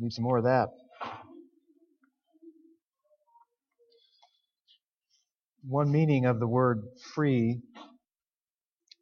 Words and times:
Need 0.00 0.14
some 0.14 0.24
more 0.24 0.38
of 0.38 0.44
that. 0.44 0.70
One 5.62 5.92
meaning 5.92 6.24
of 6.24 6.40
the 6.40 6.46
word 6.46 6.84
free 7.14 7.60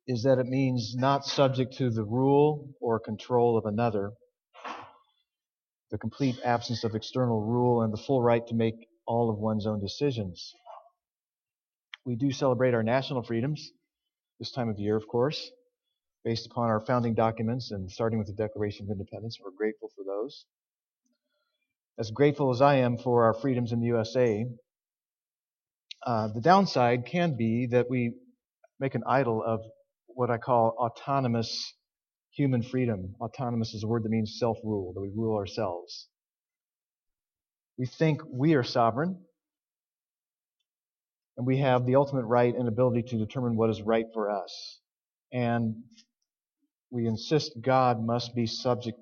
is 0.09 0.25
that 0.25 0.39
it 0.39 0.47
means 0.47 0.97
not 0.97 1.25
subject 1.25 1.77
to 1.77 1.91
the 1.91 2.03
rule 2.03 2.75
or 2.81 2.99
control 2.99 3.57
of 3.57 3.65
another, 3.65 4.11
the 5.93 5.99
complete 5.99 6.41
absence 6.45 6.83
of 6.83 6.97
external 6.97 7.43
rule, 7.43 7.83
and 7.83 7.93
the 7.93 8.03
full 8.03 8.21
right 8.21 8.45
to 8.49 8.57
make 8.57 8.75
all 9.07 9.31
of 9.31 9.39
one's 9.39 9.69
own 9.69 9.81
decisions. 9.81 10.53
We 12.05 12.17
do 12.17 12.33
celebrate 12.33 12.75
our 12.75 12.83
national 12.83 13.23
freedoms 13.23 13.71
this 14.41 14.51
time 14.51 14.69
of 14.69 14.81
year, 14.81 14.97
of 14.97 15.07
course, 15.07 15.49
based 16.25 16.47
upon 16.47 16.71
our 16.71 16.81
founding 16.81 17.15
documents 17.15 17.71
and 17.71 17.89
starting 17.89 18.19
with 18.19 18.27
the 18.27 18.35
Declaration 18.35 18.87
of 18.87 18.91
Independence. 18.91 19.39
We're 19.41 19.57
grateful 19.57 19.91
for 19.95 20.03
those. 20.05 20.45
As 21.99 22.13
grateful 22.13 22.51
as 22.51 22.61
I 22.61 22.77
am 22.77 22.97
for 22.97 23.25
our 23.25 23.35
freedoms 23.35 23.73
in 23.73 23.81
the 23.81 23.87
USA, 23.87 24.47
uh, 26.07 26.29
the 26.33 26.41
downside 26.41 27.07
can 27.07 27.37
be 27.37 27.67
that 27.73 27.91
we 27.91 28.13
make 28.79 28.95
an 28.95 29.03
idol 29.05 29.43
of 29.45 29.61
what 30.07 30.31
I 30.31 30.39
call 30.39 30.77
autonomous 30.79 31.75
human 32.31 32.63
freedom. 32.63 33.17
Autonomous 33.21 33.75
is 33.75 33.83
a 33.83 33.89
word 33.89 34.05
that 34.05 34.11
means 34.11 34.37
self 34.39 34.59
rule, 34.63 34.93
that 34.93 35.01
we 35.01 35.09
rule 35.09 35.37
ourselves. 35.37 36.07
We 37.77 37.87
think 37.87 38.23
we 38.31 38.55
are 38.55 38.63
sovereign, 38.63 39.19
and 41.37 41.47
we 41.47 41.59
have 41.59 41.85
the 41.85 41.97
ultimate 41.97 42.27
right 42.27 42.55
and 42.55 42.69
ability 42.69 43.03
to 43.09 43.19
determine 43.19 43.57
what 43.57 43.71
is 43.71 43.83
right 43.83 44.07
for 44.15 44.31
us. 44.31 44.81
And 45.33 45.83
we 46.91 47.09
insist 47.09 47.61
God 47.61 48.01
must 48.01 48.37
be 48.37 48.47
subject 48.47 48.99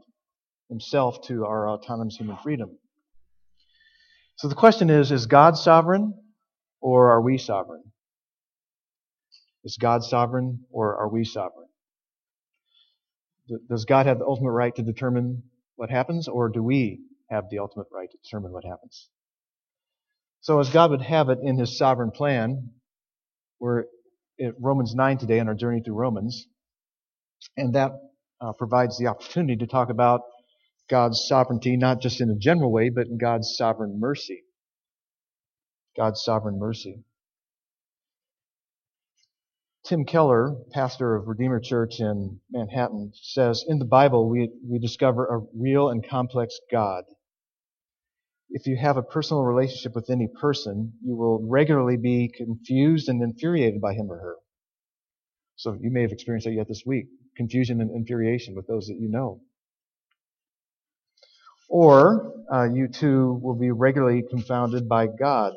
himself 0.71 1.27
to 1.27 1.45
our 1.45 1.69
autonomous 1.69 2.17
human 2.17 2.39
freedom. 2.39 2.79
So 4.37 4.49
the 4.49 4.55
question 4.55 4.91
is 4.91 5.13
is 5.13 5.27
God 5.27 5.57
sovereign 5.57 6.15
or 6.81 7.11
are 7.11 7.21
we 7.21 7.39
sovereign? 7.39 7.83
Is 9.65 9.79
God 9.81 10.05
sovereign 10.05 10.65
or 10.71 10.97
are 10.97 11.09
we 11.09 11.25
sovereign? 11.25 11.69
Does 13.69 13.85
God 13.85 14.07
have 14.07 14.19
the 14.19 14.27
ultimate 14.27 14.51
right 14.51 14.75
to 14.75 14.83
determine 14.83 15.43
what 15.77 15.91
happens 15.91 16.29
or 16.29 16.49
do 16.49 16.63
we 16.63 17.01
have 17.31 17.45
the 17.51 17.59
ultimate 17.61 17.87
right 17.93 18.11
to 18.11 18.19
determine 18.23 18.53
what 18.53 18.65
happens? 18.65 19.09
So 20.41 20.61
as 20.61 20.69
God 20.71 20.91
would 20.91 21.03
have 21.03 21.29
it 21.29 21.39
in 21.43 21.59
his 21.59 21.77
sovereign 21.77 22.11
plan, 22.11 22.71
we're 23.59 23.85
at 24.41 24.55
Romans 24.61 24.95
9 24.95 25.19
today 25.19 25.41
on 25.41 25.49
our 25.49 25.55
journey 25.55 25.81
through 25.81 25.95
Romans, 25.95 26.47
and 27.57 27.75
that 27.75 27.93
uh, 28.41 28.53
provides 28.53 28.99
the 28.99 29.07
opportunity 29.07 29.57
to 29.57 29.67
talk 29.67 29.91
about 29.91 30.21
God's 30.89 31.25
sovereignty, 31.27 31.77
not 31.77 32.01
just 32.01 32.21
in 32.21 32.31
a 32.31 32.37
general 32.37 32.71
way, 32.71 32.91
but 32.91 33.07
in 33.07 33.19
God's 33.19 33.55
sovereign 33.57 33.99
mercy. 33.99 34.43
God's 35.97 36.23
sovereign 36.23 36.59
mercy. 36.59 37.05
Tim 39.85 40.05
Keller, 40.05 40.57
pastor 40.73 41.15
of 41.15 41.29
Redeemer 41.29 41.61
Church 41.61 42.01
in 42.01 42.41
Manhattan, 42.51 43.13
says 43.15 43.65
in 43.67 43.79
the 43.79 43.85
Bible 43.85 44.29
we, 44.29 44.51
we 44.69 44.79
discover 44.81 45.27
a 45.27 45.47
real 45.55 45.89
and 45.89 46.07
complex 46.07 46.59
God. 46.73 47.05
If 48.51 48.67
you 48.67 48.77
have 48.77 48.97
a 48.97 49.03
personal 49.03 49.43
relationship 49.43 49.95
with 49.95 50.11
any 50.11 50.29
person, 50.41 50.93
you 51.05 51.17
will 51.17 51.41
regularly 51.49 51.97
be 51.97 52.33
confused 52.37 53.09
and 53.09 53.23
infuriated 53.23 53.81
by 53.81 53.95
him 53.95 54.11
or 54.11 54.19
her. 54.19 54.37
So 55.57 55.77
you 55.81 55.91
may 55.91 56.03
have 56.03 56.13
experienced 56.13 56.47
that 56.47 56.53
yet 56.53 56.69
this 56.69 56.83
week. 56.85 57.07
Confusion 57.37 57.81
and 57.81 57.91
infuriation 57.91 58.55
with 58.55 58.67
those 58.67 58.87
that 58.87 58.99
you 58.99 59.09
know. 59.09 59.41
Or 61.69 62.33
uh, 62.53 62.69
you 62.73 62.89
too 62.89 63.39
will 63.43 63.59
be 63.59 63.71
regularly 63.71 64.23
confounded 64.29 64.89
by 64.89 65.07
God 65.07 65.55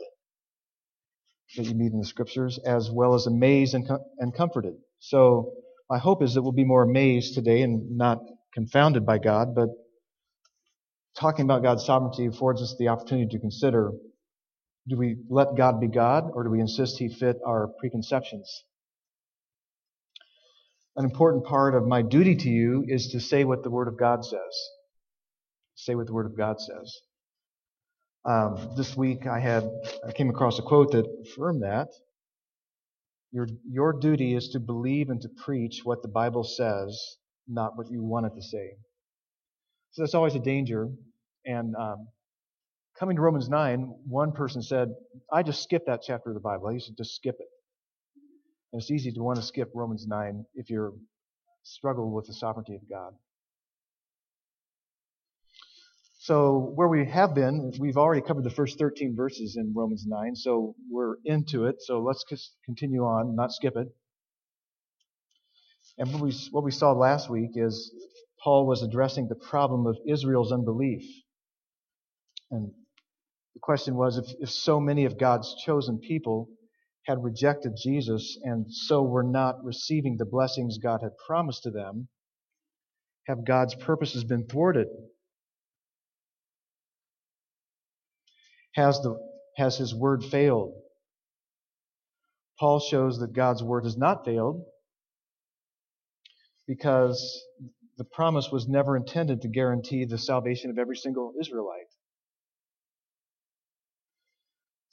that 1.56 1.66
you 1.66 1.76
meet 1.76 1.92
in 1.92 2.00
the 2.00 2.06
scriptures, 2.06 2.60
as 2.66 2.92
well 2.92 3.16
as 3.16 3.28
amazed 3.28 3.74
and, 3.74 3.88
com- 3.88 4.04
and 4.20 4.34
comforted. 4.34 4.76
So 5.00 5.54
my 5.90 5.98
hope 5.98 6.22
is 6.22 6.34
that 6.36 6.42
we'll 6.42 6.52
be 6.52 6.66
more 6.66 6.84
amazed 6.84 7.34
today 7.34 7.62
and 7.62 7.98
not 7.98 8.20
confounded 8.54 9.06
by 9.06 9.18
God, 9.18 9.56
but 9.56 9.70
talking 11.20 11.46
about 11.46 11.64
God's 11.64 11.86
sovereignty 11.86 12.28
affords 12.28 12.62
us 12.62 12.76
the 12.78 12.90
opportunity 12.90 13.30
to 13.32 13.40
consider 13.40 13.92
do 14.88 14.98
we 14.98 15.18
let 15.30 15.56
God 15.56 15.80
be 15.80 15.88
God 15.88 16.32
or 16.34 16.44
do 16.44 16.50
we 16.50 16.60
insist 16.60 16.98
He 16.98 17.10
fit 17.10 17.38
our 17.46 17.68
preconceptions? 17.80 18.64
An 20.96 21.06
important 21.06 21.46
part 21.46 21.76
of 21.76 21.86
my 21.86 22.02
duty 22.02 22.36
to 22.36 22.50
you 22.50 22.84
is 22.88 23.10
to 23.10 23.20
say 23.20 23.44
what 23.44 23.64
the 23.64 23.70
Word 23.70 23.88
of 23.88 24.00
God 24.00 24.26
says. 24.26 24.70
Say 25.80 25.96
what 25.96 26.08
the 26.08 26.14
Word 26.14 26.26
of 26.26 26.38
God 26.38 26.60
says. 26.60 26.94
Um, 28.26 28.74
this 28.76 28.98
week 28.98 29.26
I 29.28 29.40
had 29.40 29.64
I 30.06 30.12
came 30.12 30.30
across 30.30 30.60
a 30.60 30.62
quote 30.62 30.92
that 30.92 31.06
affirmed 31.26 31.64
that. 31.64 31.88
Your 33.32 33.48
your 33.66 33.94
duty 33.94 34.36
is 34.36 34.50
to 34.50 34.60
believe 34.60 35.10
and 35.10 35.22
to 35.22 35.30
preach 35.30 35.82
what 35.86 36.02
the 36.02 36.10
Bible 36.10 36.44
says, 36.44 37.18
not 37.48 37.78
what 37.78 37.90
you 37.90 38.04
want 38.04 38.26
it 38.26 38.36
to 38.36 38.42
say. 38.42 38.72
So 39.92 40.02
that's 40.02 40.16
always 40.16 40.36
a 40.36 40.40
danger. 40.40 40.90
And 41.46 41.76
um, 41.76 42.08
coming 43.00 43.16
to 43.16 43.22
Romans 43.22 43.48
9, 43.48 43.94
one 44.06 44.34
person 44.34 44.62
said, 44.62 44.90
I 45.32 45.44
just 45.44 45.64
skipped 45.64 45.88
that 45.88 46.02
chapter 46.06 46.30
of 46.30 46.36
the 46.36 46.42
Bible. 46.42 46.68
I 46.68 46.74
used 46.74 46.88
to 46.88 46.94
just 46.94 47.16
skip 47.16 47.36
it. 47.40 47.48
And 48.74 48.82
it's 48.82 48.92
easy 48.92 49.12
to 49.14 49.22
want 49.22 49.38
to 49.38 49.44
skip 49.44 49.70
Romans 49.74 50.06
9 50.08 50.46
if 50.56 50.70
you're 50.70 50.94
struggle 51.64 52.12
with 52.12 52.28
the 52.28 52.34
sovereignty 52.34 52.76
of 52.76 52.82
God. 52.90 53.14
So 56.30 56.72
where 56.76 56.88
we 56.88 57.08
have 57.08 57.34
been, 57.34 57.74
we've 57.80 57.98
already 57.98 58.22
covered 58.22 58.44
the 58.44 58.52
first 58.52 58.78
13 58.78 59.16
verses 59.16 59.58
in 59.58 59.74
Romans 59.76 60.06
9, 60.06 60.36
so 60.36 60.76
we're 60.88 61.16
into 61.26 61.66
it. 61.66 61.78
So 61.80 62.04
let's 62.04 62.24
just 62.30 62.52
continue 62.64 63.02
on, 63.02 63.36
not 63.36 63.52
skip 63.52 63.76
it. 63.76 63.88
And 65.98 66.14
what 66.14 66.22
we, 66.22 66.32
what 66.52 66.64
we 66.64 66.70
saw 66.70 66.92
last 66.92 67.32
week 67.32 67.54
is 67.56 67.92
Paul 68.44 68.68
was 68.68 68.84
addressing 68.84 69.28
the 69.28 69.34
problem 69.50 69.88
of 69.88 69.98
Israel's 70.08 70.52
unbelief. 70.52 71.02
And 72.52 72.70
the 73.56 73.60
question 73.60 73.96
was 73.96 74.20
if, 74.20 74.26
if 74.40 74.52
so 74.52 74.80
many 74.80 75.06
of 75.06 75.18
God's 75.18 75.56
chosen 75.66 75.98
people 75.98 76.48
had 77.08 77.24
rejected 77.24 77.72
Jesus 77.76 78.38
and 78.44 78.68
so 78.70 79.02
were 79.02 79.24
not 79.24 79.56
receiving 79.64 80.18
the 80.18 80.28
blessings 80.28 80.78
God 80.78 81.00
had 81.02 81.18
promised 81.26 81.64
to 81.64 81.72
them, 81.72 82.08
have 83.26 83.48
God's 83.48 83.74
purposes 83.74 84.24
been 84.24 84.46
thwarted? 84.46 84.90
Has, 88.76 89.00
the, 89.02 89.18
has 89.58 89.78
his 89.78 89.96
word 89.96 90.24
failed? 90.24 90.74
Paul 92.60 92.80
shows 92.80 93.20
that 93.20 93.34
God's 93.34 93.64
word 93.64 93.86
has 93.86 93.98
not 93.98 94.26
failed 94.26 94.66
because 96.68 97.44
the 97.98 98.04
promise 98.04 98.50
was 98.52 98.68
never 98.68 98.96
intended 98.96 99.42
to 99.42 99.48
guarantee 99.48 100.06
the 100.06 100.18
salvation 100.18 100.70
of 100.70 100.78
every 100.78 100.96
single 100.96 101.34
Israelite. 101.40 101.88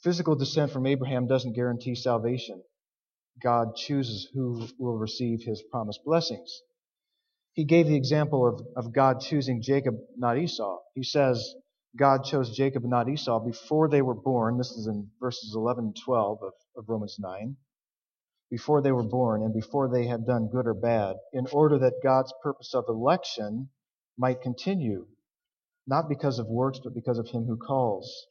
Physical 0.03 0.35
descent 0.35 0.71
from 0.71 0.85
Abraham 0.85 1.27
doesn't 1.27 1.55
guarantee 1.55 1.95
salvation. 1.95 2.61
God 3.43 3.75
chooses 3.75 4.29
who 4.33 4.67
will 4.79 4.97
receive 4.97 5.41
his 5.43 5.63
promised 5.71 5.99
blessings. 6.05 6.61
He 7.53 7.65
gave 7.65 7.87
the 7.87 7.95
example 7.95 8.47
of, 8.47 8.85
of 8.85 8.93
God 8.93 9.19
choosing 9.19 9.61
Jacob, 9.61 9.95
not 10.15 10.37
Esau. 10.37 10.77
He 10.95 11.03
says, 11.03 11.55
God 11.97 12.23
chose 12.25 12.55
Jacob 12.55 12.83
and 12.83 12.91
not 12.91 13.09
Esau 13.09 13.39
before 13.39 13.89
they 13.89 14.01
were 14.01 14.15
born. 14.15 14.57
This 14.57 14.71
is 14.71 14.87
in 14.87 15.09
verses 15.19 15.53
11 15.55 15.85
and 15.85 15.97
12 16.05 16.43
of, 16.43 16.53
of 16.77 16.89
Romans 16.89 17.17
9. 17.19 17.55
Before 18.51 18.81
they 18.81 18.91
were 18.91 19.03
born 19.03 19.43
and 19.43 19.53
before 19.53 19.89
they 19.89 20.07
had 20.07 20.25
done 20.25 20.49
good 20.51 20.67
or 20.67 20.73
bad, 20.73 21.17
in 21.33 21.47
order 21.51 21.79
that 21.79 22.01
God's 22.03 22.33
purpose 22.43 22.73
of 22.73 22.85
election 22.87 23.69
might 24.17 24.41
continue, 24.41 25.07
not 25.87 26.07
because 26.07 26.39
of 26.39 26.47
works, 26.47 26.79
but 26.83 26.93
because 26.93 27.17
of 27.17 27.27
him 27.27 27.45
who 27.45 27.57
calls. 27.57 28.27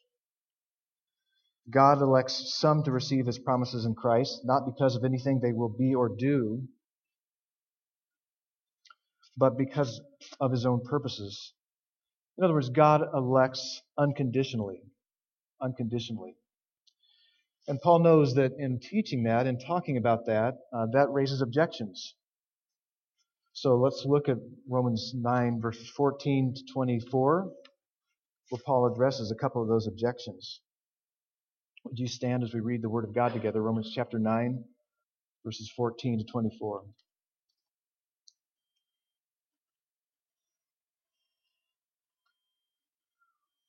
God 1.69 2.01
elects 2.01 2.55
some 2.59 2.85
to 2.85 2.93
receive 2.93 3.27
his 3.27 3.39
promises 3.39 3.85
in 3.85 3.95
Christ, 3.95 4.43
not 4.45 4.67
because 4.67 4.97
of 4.97 5.05
anything 5.05 5.41
they 5.41 5.53
will 5.53 5.69
be 5.69 5.95
or 5.95 6.09
do, 6.09 6.63
but 9.37 9.59
because 9.59 10.01
of 10.41 10.53
his 10.53 10.65
own 10.65 10.81
purposes. 10.85 11.53
In 12.39 12.45
other 12.45 12.55
words, 12.55 12.69
God 12.69 13.03
elects 13.15 13.83
unconditionally. 13.97 14.83
Unconditionally. 15.61 16.37
And 17.69 17.81
Paul 17.81 18.01
knows 18.01 18.35
that 18.35 18.53
in 18.59 18.79
teaching 18.79 19.25
that 19.25 19.47
and 19.47 19.61
talking 19.61 19.97
about 19.97 20.27
that, 20.27 20.59
uh, 20.73 20.87
that 20.93 21.11
raises 21.11 21.43
objections. 21.43 22.15
So 23.53 23.77
let's 23.77 24.05
look 24.05 24.29
at 24.29 24.37
Romans 24.69 25.13
9, 25.15 25.61
verse 25.61 25.79
14 25.97 26.55
to 26.55 26.73
24, 26.73 27.51
where 28.51 28.63
Paul 28.65 28.93
addresses 28.93 29.31
a 29.31 29.35
couple 29.35 29.63
of 29.63 29.69
those 29.69 29.87
objections. 29.87 30.61
Would 31.85 31.99
you 31.99 32.07
stand 32.07 32.43
as 32.43 32.53
we 32.53 32.61
read 32.61 32.83
the 32.83 32.91
Word 32.91 33.05
of 33.05 33.15
God 33.15 33.33
together? 33.33 33.63
Romans 33.63 33.93
chapter 33.95 34.19
9, 34.19 34.63
verses 35.45 35.73
14 35.75 36.19
to 36.19 36.25
24. 36.25 36.83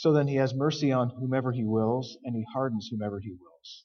So 0.00 0.12
then 0.12 0.28
he 0.28 0.36
has 0.36 0.54
mercy 0.54 0.92
on 0.92 1.10
whomever 1.10 1.50
he 1.50 1.64
wills, 1.64 2.18
and 2.22 2.36
he 2.36 2.46
hardens 2.52 2.86
whomever 2.88 3.18
he 3.18 3.32
wills. 3.32 3.84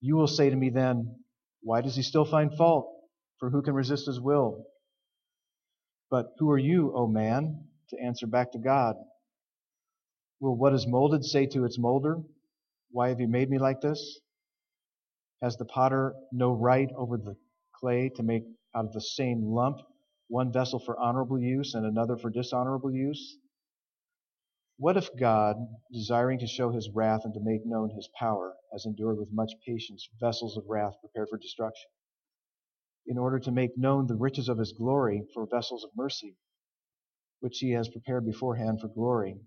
You 0.00 0.16
will 0.16 0.26
say 0.26 0.50
to 0.50 0.56
me 0.56 0.70
then, 0.70 1.22
Why 1.60 1.82
does 1.82 1.94
he 1.94 2.02
still 2.02 2.24
find 2.24 2.52
fault? 2.56 2.92
For 3.38 3.48
who 3.48 3.62
can 3.62 3.74
resist 3.74 4.06
his 4.06 4.20
will? 4.20 4.66
But 6.10 6.32
who 6.38 6.50
are 6.50 6.58
you, 6.58 6.92
O 6.96 7.06
man, 7.06 7.68
to 7.90 8.02
answer 8.02 8.26
back 8.26 8.50
to 8.52 8.58
God? 8.58 8.96
Will 10.40 10.56
what 10.56 10.74
is 10.74 10.84
molded 10.84 11.24
say 11.24 11.46
to 11.46 11.64
its 11.64 11.78
molder, 11.78 12.16
Why 12.90 13.10
have 13.10 13.20
you 13.20 13.28
made 13.28 13.50
me 13.50 13.60
like 13.60 13.82
this? 13.82 14.18
Has 15.42 15.56
the 15.56 15.64
potter 15.64 16.16
no 16.32 16.50
right 16.54 16.90
over 16.96 17.18
the 17.18 17.36
clay 17.72 18.10
to 18.16 18.24
make 18.24 18.42
out 18.74 18.86
of 18.86 18.92
the 18.92 19.00
same 19.00 19.44
lump 19.44 19.76
one 20.26 20.52
vessel 20.52 20.80
for 20.80 20.98
honorable 20.98 21.38
use 21.38 21.74
and 21.74 21.86
another 21.86 22.16
for 22.16 22.30
dishonorable 22.30 22.90
use? 22.92 23.38
What 24.78 24.96
if 24.96 25.14
God, 25.16 25.56
desiring 25.92 26.40
to 26.40 26.46
show 26.46 26.70
his 26.70 26.90
wrath 26.90 27.24
and 27.24 27.34
to 27.34 27.40
make 27.40 27.64
known 27.64 27.90
his 27.90 28.08
power, 28.18 28.56
has 28.72 28.86
endured 28.86 29.18
with 29.18 29.32
much 29.32 29.52
patience 29.66 30.08
vessels 30.18 30.56
of 30.56 30.64
wrath 30.66 30.94
prepared 31.00 31.28
for 31.28 31.38
destruction, 31.38 31.90
in 33.06 33.18
order 33.18 33.38
to 33.38 33.52
make 33.52 33.76
known 33.76 34.06
the 34.06 34.16
riches 34.16 34.48
of 34.48 34.58
his 34.58 34.72
glory 34.72 35.26
for 35.34 35.46
vessels 35.46 35.84
of 35.84 35.90
mercy, 35.96 36.36
which 37.40 37.58
he 37.58 37.70
has 37.72 37.88
prepared 37.88 38.24
beforehand 38.24 38.80
for 38.80 38.88
glory, 38.88 39.40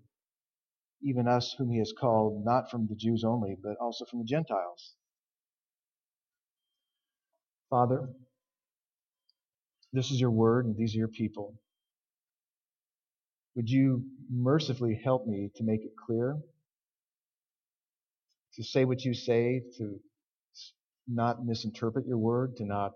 even 1.02 1.28
us 1.28 1.54
whom 1.58 1.70
he 1.70 1.78
has 1.78 1.92
called, 1.98 2.44
not 2.44 2.70
from 2.70 2.86
the 2.86 2.96
Jews 2.96 3.24
only, 3.24 3.56
but 3.62 3.76
also 3.78 4.04
from 4.04 4.20
the 4.20 4.24
Gentiles? 4.24 4.94
Father, 7.68 8.08
this 9.92 10.10
is 10.10 10.20
your 10.20 10.30
word, 10.30 10.66
and 10.66 10.76
these 10.76 10.94
are 10.94 10.98
your 10.98 11.08
people. 11.08 11.58
Would 13.56 13.70
you 13.70 14.04
mercifully 14.30 15.00
help 15.02 15.26
me 15.26 15.50
to 15.56 15.64
make 15.64 15.80
it 15.82 15.92
clear? 16.06 16.36
To 18.54 18.62
say 18.62 18.84
what 18.84 19.04
you 19.04 19.14
say, 19.14 19.62
to 19.78 19.98
not 21.08 21.44
misinterpret 21.44 22.06
your 22.06 22.18
word, 22.18 22.56
to 22.56 22.64
not 22.64 22.92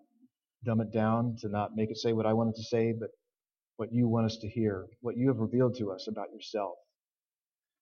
dumb 0.64 0.80
it 0.80 0.92
down, 0.92 1.36
to 1.40 1.48
not 1.48 1.76
make 1.76 1.90
it 1.90 1.96
say 1.96 2.12
what 2.12 2.26
I 2.26 2.34
want 2.34 2.50
it 2.50 2.56
to 2.56 2.64
say, 2.64 2.92
but 2.92 3.10
what 3.76 3.92
you 3.92 4.08
want 4.08 4.26
us 4.26 4.36
to 4.38 4.48
hear, 4.48 4.86
what 5.00 5.16
you 5.16 5.28
have 5.28 5.38
revealed 5.38 5.76
to 5.78 5.90
us 5.92 6.06
about 6.08 6.32
yourself. 6.32 6.74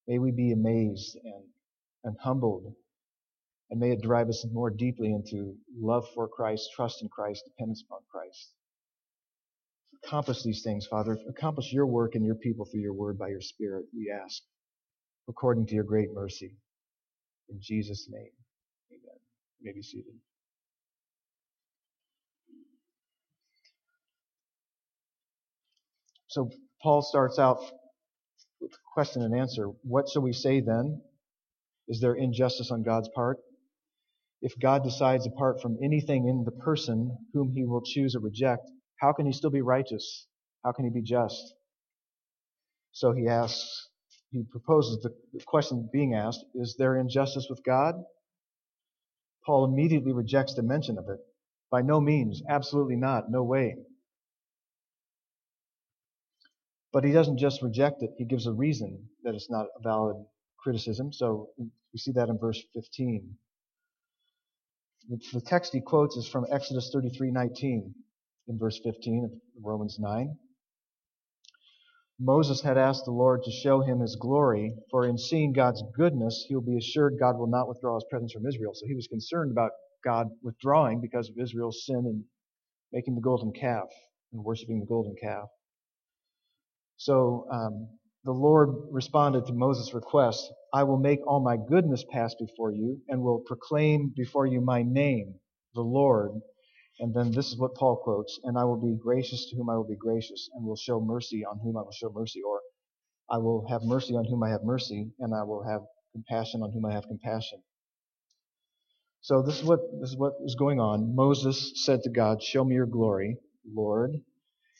May 0.07 0.19
we 0.21 0.31
be 0.31 0.53
amazed 0.53 1.19
and, 1.25 1.45
and 2.05 2.17
humbled, 2.23 2.73
and 3.71 3.81
may 3.81 3.91
it 3.91 4.03
drive 4.03 4.29
us 4.29 4.47
more 4.53 4.71
deeply 4.71 5.13
into 5.13 5.57
love 5.77 6.07
for 6.15 6.29
Christ, 6.29 6.71
trust 6.77 7.03
in 7.03 7.09
Christ, 7.09 7.43
dependence 7.45 7.83
upon 7.85 8.01
Christ. 8.11 8.53
Accomplish 10.05 10.43
these 10.43 10.63
things, 10.63 10.87
Father. 10.87 11.19
Accomplish 11.29 11.73
your 11.73 11.87
work 11.87 12.15
and 12.15 12.25
your 12.25 12.37
people 12.37 12.65
through 12.65 12.81
your 12.81 12.95
word 12.95 13.19
by 13.19 13.29
your 13.29 13.41
Spirit, 13.41 13.87
we 13.95 14.11
ask, 14.11 14.43
according 15.29 15.67
to 15.67 15.75
your 15.75 15.85
great 15.85 16.09
mercy. 16.15 16.57
In 17.49 17.59
Jesus' 17.61 18.09
name, 18.11 18.31
amen. 18.93 19.19
You 19.61 19.67
may 19.67 19.73
be 19.73 19.83
seated. 19.83 20.15
So 26.29 26.51
Paul 26.83 27.03
starts 27.03 27.39
out 27.39 27.59
with 28.61 28.73
question 28.95 29.23
and 29.23 29.35
answer. 29.35 29.67
What 29.83 30.09
shall 30.09 30.23
we 30.23 30.33
say 30.33 30.61
then? 30.61 31.01
Is 31.89 32.01
there 32.01 32.15
injustice 32.15 32.71
on 32.71 32.83
God's 32.83 33.09
part? 33.15 33.39
If 34.43 34.53
God 34.61 34.85
decides 34.85 35.27
apart 35.27 35.61
from 35.61 35.79
anything 35.83 36.29
in 36.29 36.45
the 36.45 36.53
person 36.63 37.17
whom 37.33 37.53
he 37.55 37.65
will 37.65 37.83
choose 37.83 38.15
or 38.15 38.21
reject, 38.21 38.71
how 38.99 39.13
can 39.13 39.27
he 39.27 39.33
still 39.33 39.51
be 39.51 39.63
righteous? 39.63 40.27
How 40.65 40.73
can 40.73 40.85
he 40.85 40.91
be 40.91 41.03
just? 41.03 41.55
So 42.93 43.13
he 43.13 43.29
asks, 43.29 43.89
he 44.31 44.43
proposes 44.43 45.03
the 45.03 45.15
question 45.47 45.89
being 45.93 46.15
asked, 46.15 46.45
is 46.55 46.77
there 46.79 46.97
injustice 46.97 47.47
with 47.49 47.65
God? 47.65 47.95
Paul 49.47 49.65
immediately 49.65 50.13
rejects 50.13 50.55
the 50.55 50.63
mention 50.63 50.99
of 50.99 51.09
it. 51.09 51.21
By 51.71 51.83
no 51.83 52.01
means, 52.01 52.43
absolutely 52.49 52.97
not, 52.97 53.31
no 53.31 53.43
way. 53.43 53.77
But 56.93 57.05
he 57.05 57.13
doesn't 57.13 57.39
just 57.39 57.63
reject 57.63 58.03
it, 58.03 58.11
he 58.19 58.25
gives 58.25 58.47
a 58.47 58.53
reason 58.53 59.09
that 59.23 59.35
it's 59.35 59.51
not 59.51 59.67
a 59.79 59.83
valid 59.83 60.17
criticism. 60.59 61.13
So 61.13 61.51
we 61.59 61.99
see 61.99 62.13
that 62.13 62.29
in 62.29 62.39
verse 62.39 62.63
15. 62.75 63.37
The 65.33 65.41
text 65.41 65.73
he 65.73 65.81
quotes 65.81 66.17
is 66.17 66.29
from 66.29 66.47
Exodus 66.51 66.91
33:19 66.95 67.95
in 68.49 68.59
verse 68.59 68.81
15 68.85 69.25
of 69.25 69.31
Romans 69.63 69.99
9. 69.99 70.37
Moses 72.21 72.61
had 72.63 72.79
asked 72.79 73.05
the 73.05 73.13
Lord 73.13 73.43
to 73.45 73.51
show 73.51 73.81
him 73.81 74.01
his 74.01 74.17
glory, 74.17 74.75
for 74.91 75.07
in 75.07 75.19
seeing 75.19 75.53
God's 75.53 75.83
goodness, 75.97 76.45
he 76.49 76.55
will 76.55 76.63
be 76.63 76.77
assured 76.77 77.19
God 77.21 77.39
will 77.39 77.47
not 77.47 77.69
withdraw 77.69 77.95
his 77.95 78.07
presence 78.11 78.33
from 78.33 78.47
Israel. 78.47 78.73
So 78.75 78.87
he 78.87 78.95
was 78.95 79.07
concerned 79.07 79.53
about 79.53 79.71
God 80.05 80.29
withdrawing 80.43 81.01
because 81.01 81.29
of 81.29 81.39
Israel's 81.39 81.85
sin 81.87 81.99
and 82.07 82.25
making 82.93 83.15
the 83.15 83.21
golden 83.21 83.53
calf 83.53 83.89
and 84.33 84.43
worshiping 84.45 84.81
the 84.81 84.87
golden 84.87 85.15
calf. 85.23 85.49
So 86.97 87.47
um, 87.53 87.89
the 88.25 88.33
Lord 88.33 88.71
responded 88.91 89.47
to 89.47 89.53
Moses' 89.53 89.95
request 89.95 90.53
I 90.75 90.85
will 90.85 90.99
make 90.99 91.21
all 91.27 91.41
my 91.41 91.57
goodness 91.57 92.05
pass 92.11 92.35
before 92.35 92.73
you 92.73 93.01
and 93.09 93.23
will 93.23 93.41
proclaim 93.47 94.13
before 94.17 94.47
you 94.47 94.61
my 94.61 94.83
name, 94.83 95.35
the 95.75 95.83
Lord, 95.83 96.33
and 97.01 97.15
then 97.15 97.33
this 97.33 97.49
is 97.49 97.59
what 97.59 97.75
Paul 97.75 97.97
quotes, 97.97 98.41
and 98.45 98.59
I 98.59 98.65
will 98.65 98.81
be 98.81 98.97
gracious 99.01 99.49
to 99.51 99.57
whom 99.57 99.71
I 99.71 99.77
will 99.77 99.89
be 99.89 99.97
gracious, 99.97 100.51
and 100.55 100.65
will 100.65 100.77
show 100.77 101.01
mercy 101.01 101.45
on 101.45 101.59
whom 101.61 101.77
I 101.77 101.83
will 101.83 101.93
show 101.93 102.11
mercy, 102.15 102.43
or 102.43 102.61
I 103.31 103.39
will 103.39 103.67
have 103.69 103.83
mercy 103.85 104.15
on 104.15 104.25
whom 104.25 104.43
I 104.43 104.51
have 104.51 104.65
mercy, 104.65 105.11
and 105.21 105.35
I 105.35 105.45
will 105.45 105.65
have 105.65 105.83
compassion 106.13 106.63
on 106.63 106.73
whom 106.73 106.87
I 106.87 106.93
have 106.95 107.07
compassion. 107.07 107.63
So 109.23 109.43
this 109.43 109.59
is 109.59 109.65
what 109.65 109.81
this 110.01 110.11
is 110.11 110.17
what 110.17 110.35
is 110.45 110.57
going 110.57 110.81
on. 110.81 111.15
Moses 111.17 111.73
said 111.85 112.03
to 112.05 112.11
God, 112.11 112.43
Show 112.43 112.65
me 112.65 112.77
your 112.77 112.87
glory, 112.87 113.39
Lord. 113.67 114.13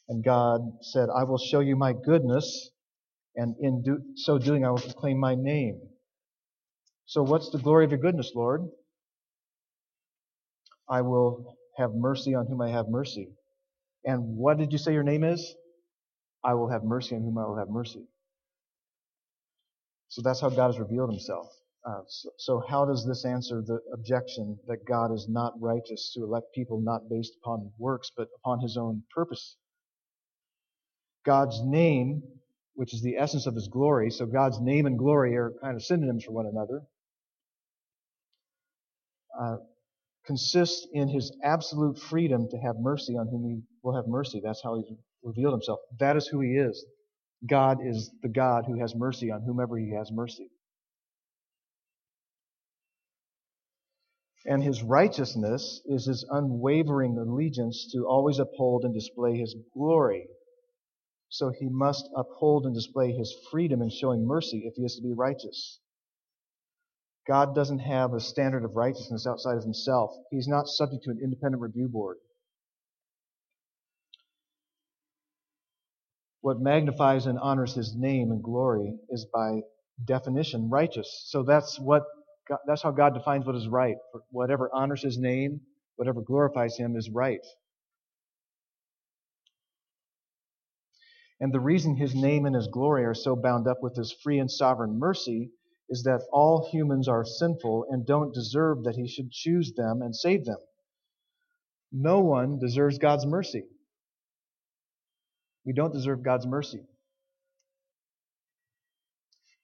And 0.09 0.25
God 0.25 0.63
said, 0.83 1.09
I 1.15 1.25
will 1.25 1.39
show 1.39 1.61
you 1.61 1.77
my 1.77 1.93
goodness, 1.93 2.71
and 3.37 3.57
in 3.61 3.83
do, 3.83 4.01
so 4.17 4.39
doing 4.39 4.65
I 4.65 4.71
will 4.71 4.79
proclaim 4.79 5.19
my 5.19 5.35
name. 5.35 5.81
So 7.07 7.23
what's 7.23 7.51
the 7.51 7.59
glory 7.59 7.85
of 7.85 7.91
your 7.91 8.01
goodness, 8.01 8.33
Lord? 8.35 8.63
I 10.89 11.03
will 11.03 11.58
have 11.79 11.93
mercy 11.95 12.35
on 12.35 12.47
whom 12.47 12.61
I 12.61 12.71
have 12.71 12.89
mercy. 12.89 13.29
And 14.05 14.37
what 14.37 14.59
did 14.59 14.73
you 14.73 14.79
say 14.79 14.93
your 14.93 15.03
name 15.05 15.25
is? 15.25 15.55
I 16.45 16.55
will 16.55 16.71
have 16.71 16.85
mercy 16.85 17.17
on 17.17 17.23
whom 17.23 17.39
I 17.39 17.47
will 17.47 17.59
have 17.59 17.71
mercy. 17.71 18.05
So 20.09 20.23
that's 20.23 20.41
how 20.41 20.51
God 20.51 20.69
has 20.69 20.79
revealed 20.79 21.11
himself. 21.11 21.49
Uh, 21.87 22.03
so, 22.09 22.31
so, 22.39 22.63
how 22.69 22.85
does 22.85 23.07
this 23.07 23.25
answer 23.25 23.63
the 23.65 23.81
objection 23.95 24.59
that 24.67 24.85
God 24.87 25.13
is 25.13 25.27
not 25.29 25.55
righteous 25.61 26.13
to 26.15 26.25
elect 26.25 26.47
people 26.55 26.81
not 26.81 27.09
based 27.09 27.35
upon 27.43 27.71
works, 27.79 28.11
but 28.17 28.29
upon 28.37 28.61
his 28.61 28.77
own 28.77 29.03
purpose? 29.15 29.57
God's 31.25 31.61
name, 31.65 32.23
which 32.75 32.95
is 32.95 33.03
the 33.03 33.17
essence 33.17 33.47
of 33.47 33.55
his 33.55 33.69
glory, 33.69 34.11
so 34.11 34.27
God's 34.27 34.61
name 34.61 34.87
and 34.87 34.99
glory 34.99 35.37
are 35.37 35.55
kind 35.63 35.77
of 35.77 35.83
synonyms 35.85 36.25
for 36.25 36.33
one 36.33 36.47
another. 36.47 36.83
Uh, 39.39 39.57
consists 40.29 40.87
in 40.93 41.09
his 41.09 41.37
absolute 41.43 41.99
freedom 41.99 42.49
to 42.51 42.59
have 42.59 42.77
mercy 42.79 43.15
on 43.19 43.29
whom 43.29 43.45
he 43.45 43.63
will 43.83 43.97
have 43.97 44.07
mercy. 44.07 44.41
That's 44.45 44.63
how 44.63 44.77
he's 44.77 44.87
revealed 45.25 45.55
himself. 45.55 45.81
That 45.99 46.19
is 46.19 46.29
who 46.29 46.41
he 46.43 46.51
is. 46.51 46.87
God 47.49 47.79
is 47.85 48.13
the 48.23 48.29
God 48.29 48.67
who 48.67 48.79
has 48.79 48.95
mercy 48.95 49.33
on 49.33 49.43
whomever 49.43 49.79
he 49.79 49.93
has 49.95 50.13
mercy. 50.13 50.51
And 54.47 54.63
his 54.63 54.83
righteousness 54.83 55.83
is 55.87 56.07
his 56.07 56.27
unwavering 56.31 57.19
allegiance 57.19 57.91
to 57.95 58.07
always 58.07 58.39
uphold 58.39 58.85
and 58.85 58.95
display 58.95 59.39
his 59.39 59.57
glory. 59.75 60.29
So 61.31 61.51
he 61.51 61.69
must 61.71 62.09
uphold 62.17 62.67
and 62.67 62.75
display 62.75 63.13
his 63.13 63.35
freedom 63.51 63.83
in 63.83 63.91
showing 63.91 64.27
mercy 64.27 64.65
if 64.67 64.75
he 64.77 64.85
is 64.85 64.97
to 64.97 65.03
be 65.03 65.15
righteous. 65.15 65.81
God 67.29 67.55
doesn't 67.55 67.81
have 67.81 68.15
a 68.15 68.21
standard 68.21 68.65
of 68.65 68.75
righteousness 68.75 69.27
outside 69.27 69.59
of 69.59 69.63
himself. 69.63 70.13
He's 70.31 70.49
not 70.49 70.67
subject 70.67 71.05
to 71.05 71.11
an 71.11 71.21
independent 71.23 71.63
review 71.63 71.89
board. 71.89 72.17
What 76.41 76.61
magnifies 76.61 77.27
and 77.27 77.39
honors 77.39 77.75
his 77.75 77.95
name 77.97 78.31
and 78.31 78.43
glory 78.43 78.95
is 79.11 79.27
by 79.33 79.61
definition, 80.07 80.71
righteous. 80.71 81.25
So 81.27 81.43
that's 81.43 81.79
what 81.79 82.05
God, 82.49 82.59
that's 82.67 82.83
how 82.83 82.93
God 82.93 83.15
defines 83.15 83.45
what 83.45 83.57
is 83.57 83.69
right. 83.69 83.97
Whatever 84.31 84.71
honors 84.73 85.03
His 85.03 85.19
name, 85.19 85.61
whatever 85.97 86.23
glorifies 86.23 86.77
Him, 86.79 86.97
is 86.97 87.11
right. 87.11 87.47
And 91.41 91.53
the 91.53 91.61
reason 91.61 91.97
His 91.97 92.15
name 92.15 92.47
and 92.47 92.57
His 92.57 92.69
glory 92.69 93.05
are 93.05 93.15
so 93.15 93.37
bound 93.37 93.69
up 93.69 93.79
with 93.83 93.97
His 93.97 94.15
free 94.23 94.39
and 94.39 94.51
sovereign 94.51 94.99
mercy 94.99 95.51
is 95.91 96.03
that 96.05 96.23
all 96.33 96.69
humans 96.71 97.09
are 97.09 97.25
sinful 97.25 97.87
and 97.91 98.07
don't 98.07 98.35
deserve 98.35 98.85
that 98.85 98.97
He 98.97 99.09
should 99.09 99.31
choose 99.31 99.73
them 99.77 100.03
and 100.03 100.15
save 100.15 100.45
them. 100.45 100.59
No 101.93 102.21
one 102.21 102.59
deserves 102.59 102.99
God's 102.99 103.27
mercy. 103.27 103.65
We 105.65 105.73
don't 105.73 105.93
deserve 105.93 106.23
God's 106.23 106.47
mercy. 106.47 106.83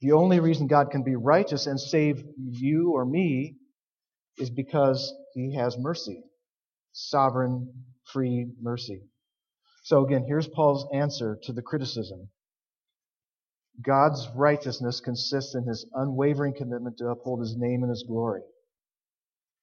The 0.01 0.13
only 0.13 0.41
reason 0.41 0.67
God 0.67 0.91
can 0.91 1.03
be 1.03 1.17
righteous 1.17 1.67
and 1.67 1.81
save 1.81 2.25
you 2.39 2.93
or 2.95 3.05
me 3.05 3.57
is 4.39 4.51
because 4.51 5.15
He 5.35 5.55
has 5.57 5.79
mercy. 5.79 6.23
Sovereign, 6.93 7.73
free 8.13 8.49
mercy. 8.61 9.03
So 9.83 10.05
again, 10.05 10.25
here's 10.27 10.49
Paul's 10.49 10.87
answer 10.95 11.39
to 11.45 11.53
the 11.53 11.63
criticism. 11.63 12.29
God's 13.83 14.29
righteousness 14.37 15.01
consists 15.01 15.55
in 15.55 15.65
His 15.65 15.87
unwavering 15.95 16.55
commitment 16.55 16.99
to 16.99 17.09
uphold 17.09 17.41
His 17.41 17.57
name 17.57 17.83
and 17.83 17.91
His 17.91 18.05
glory. 18.07 18.43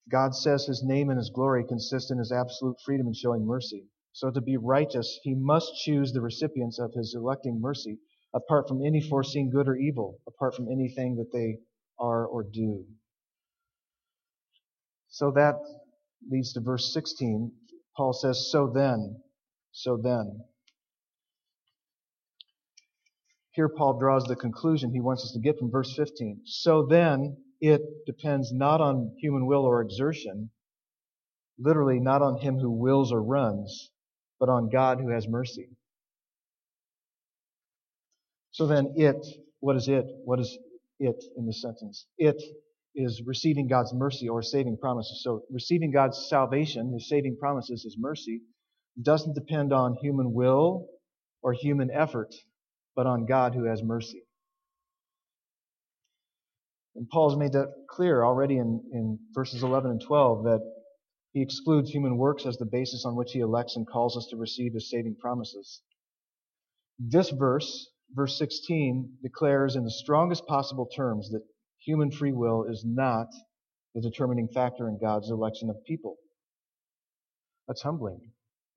God 0.09 0.35
says 0.35 0.65
His 0.65 0.83
name 0.83 1.09
and 1.09 1.17
His 1.17 1.29
glory 1.29 1.63
consist 1.65 2.11
in 2.11 2.17
His 2.17 2.31
absolute 2.31 2.77
freedom 2.85 3.07
in 3.07 3.13
showing 3.13 3.45
mercy. 3.45 3.85
So 4.13 4.29
to 4.31 4.41
be 4.41 4.57
righteous, 4.57 5.19
He 5.23 5.35
must 5.35 5.71
choose 5.83 6.11
the 6.11 6.21
recipients 6.21 6.79
of 6.79 6.93
His 6.93 7.15
electing 7.15 7.61
mercy 7.61 7.99
apart 8.33 8.67
from 8.67 8.85
any 8.85 9.01
foreseen 9.01 9.49
good 9.49 9.67
or 9.67 9.75
evil, 9.75 10.19
apart 10.27 10.55
from 10.55 10.67
anything 10.69 11.15
that 11.17 11.31
they 11.31 11.59
are 11.99 12.25
or 12.25 12.43
do. 12.43 12.85
So 15.09 15.31
that 15.31 15.55
leads 16.29 16.53
to 16.53 16.61
verse 16.61 16.93
16. 16.93 17.51
Paul 17.95 18.13
says, 18.13 18.49
So 18.51 18.71
then, 18.73 19.21
so 19.71 19.97
then. 19.97 20.43
Here 23.51 23.69
Paul 23.69 23.99
draws 23.99 24.25
the 24.25 24.35
conclusion 24.35 24.91
he 24.91 25.01
wants 25.01 25.23
us 25.23 25.33
to 25.33 25.39
get 25.39 25.57
from 25.59 25.71
verse 25.71 25.93
15. 25.95 26.41
So 26.45 26.87
then, 26.89 27.37
it 27.59 27.81
depends 28.05 28.51
not 28.51 28.81
on 28.81 29.15
human 29.19 29.45
will 29.45 29.65
or 29.65 29.81
exertion, 29.81 30.49
literally 31.59 31.99
not 31.99 32.21
on 32.21 32.39
him 32.39 32.57
who 32.57 32.71
wills 32.71 33.11
or 33.11 33.21
runs, 33.21 33.91
but 34.39 34.49
on 34.49 34.69
God 34.69 34.99
who 34.99 35.09
has 35.09 35.27
mercy. 35.27 35.69
So 38.51 38.67
then 38.67 38.93
it, 38.95 39.25
what 39.59 39.75
is 39.75 39.87
it? 39.87 40.05
What 40.25 40.39
is 40.39 40.57
it 40.99 41.23
in 41.37 41.45
the 41.45 41.53
sentence? 41.53 42.07
It 42.17 42.41
is 42.95 43.21
receiving 43.25 43.67
God's 43.67 43.93
mercy 43.93 44.27
or 44.27 44.41
saving 44.41 44.77
promises. 44.77 45.21
So 45.23 45.43
receiving 45.49 45.91
God's 45.91 46.27
salvation, 46.29 46.91
his 46.93 47.07
saving 47.07 47.37
promises, 47.39 47.83
his 47.83 47.95
mercy, 47.97 48.41
doesn't 49.01 49.35
depend 49.35 49.71
on 49.71 49.95
human 50.01 50.33
will 50.33 50.87
or 51.41 51.53
human 51.53 51.89
effort, 51.91 52.33
but 52.95 53.05
on 53.05 53.25
God 53.25 53.53
who 53.55 53.65
has 53.65 53.81
mercy. 53.83 54.23
And 56.95 57.07
Paul's 57.09 57.37
made 57.37 57.53
that 57.53 57.73
clear 57.89 58.23
already 58.23 58.57
in, 58.57 58.81
in 58.91 59.19
verses 59.33 59.63
11 59.63 59.91
and 59.91 60.01
12 60.01 60.43
that 60.43 60.59
he 61.33 61.41
excludes 61.41 61.89
human 61.89 62.17
works 62.17 62.45
as 62.45 62.57
the 62.57 62.65
basis 62.65 63.05
on 63.05 63.15
which 63.15 63.31
he 63.31 63.39
elects 63.39 63.77
and 63.77 63.87
calls 63.87 64.17
us 64.17 64.27
to 64.31 64.37
receive 64.37 64.73
his 64.73 64.89
saving 64.89 65.15
promises. 65.15 65.81
This 66.99 67.29
verse 67.29 67.87
verse 68.13 68.37
16 68.37 69.17
declares 69.23 69.75
in 69.75 69.83
the 69.83 69.91
strongest 69.91 70.45
possible 70.45 70.87
terms 70.95 71.29
that 71.31 71.41
human 71.79 72.11
free 72.11 72.33
will 72.33 72.65
is 72.65 72.83
not 72.85 73.27
the 73.95 74.01
determining 74.01 74.47
factor 74.47 74.87
in 74.87 74.97
God's 75.01 75.29
election 75.29 75.69
of 75.69 75.83
people. 75.85 76.17
That's 77.67 77.81
humbling. 77.81 78.19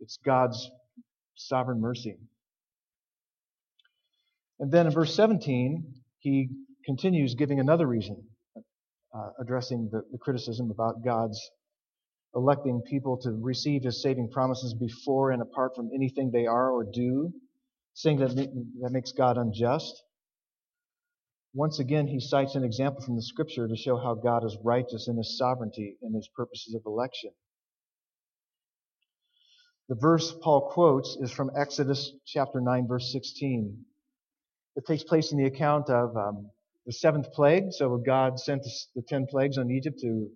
It's 0.00 0.18
God's 0.24 0.70
sovereign 1.34 1.80
mercy. 1.80 2.16
And 4.60 4.70
then 4.70 4.86
in 4.86 4.92
verse 4.92 5.14
17, 5.14 5.84
he 6.18 6.48
continues 6.84 7.34
giving 7.34 7.60
another 7.60 7.86
reason, 7.86 8.22
uh, 9.14 9.30
addressing 9.40 9.88
the, 9.90 10.02
the 10.12 10.18
criticism 10.18 10.70
about 10.70 11.04
God's 11.04 11.40
electing 12.34 12.82
people 12.88 13.16
to 13.22 13.30
receive 13.30 13.84
his 13.84 14.02
saving 14.02 14.30
promises 14.30 14.74
before 14.74 15.30
and 15.30 15.40
apart 15.40 15.72
from 15.76 15.90
anything 15.94 16.30
they 16.30 16.46
are 16.46 16.70
or 16.70 16.84
do 16.84 17.32
saying 17.94 18.18
that 18.18 18.34
that 18.34 18.90
makes 18.90 19.12
God 19.12 19.38
unjust. 19.38 20.02
Once 21.54 21.78
again, 21.78 22.08
he 22.08 22.18
cites 22.18 22.56
an 22.56 22.64
example 22.64 23.00
from 23.00 23.14
the 23.14 23.22
scripture 23.22 23.68
to 23.68 23.76
show 23.76 23.96
how 23.96 24.14
God 24.14 24.44
is 24.44 24.58
righteous 24.64 25.06
in 25.08 25.16
his 25.16 25.38
sovereignty 25.38 25.96
and 26.02 26.14
his 26.14 26.28
purposes 26.34 26.74
of 26.74 26.82
election. 26.84 27.30
The 29.88 29.94
verse 29.94 30.34
Paul 30.42 30.70
quotes 30.72 31.16
is 31.20 31.30
from 31.30 31.50
Exodus 31.56 32.12
chapter 32.26 32.60
9, 32.60 32.88
verse 32.88 33.12
16. 33.12 33.84
It 34.76 34.86
takes 34.86 35.04
place 35.04 35.32
in 35.32 35.38
the 35.38 35.46
account 35.46 35.88
of 35.90 36.16
um, 36.16 36.50
the 36.86 36.92
seventh 36.92 37.32
plague. 37.32 37.72
So 37.72 37.96
God 37.96 38.38
sent 38.38 38.64
the 38.94 39.02
ten 39.02 39.26
plagues 39.26 39.58
on 39.58 39.70
Egypt 39.70 39.98
to, 40.00 40.28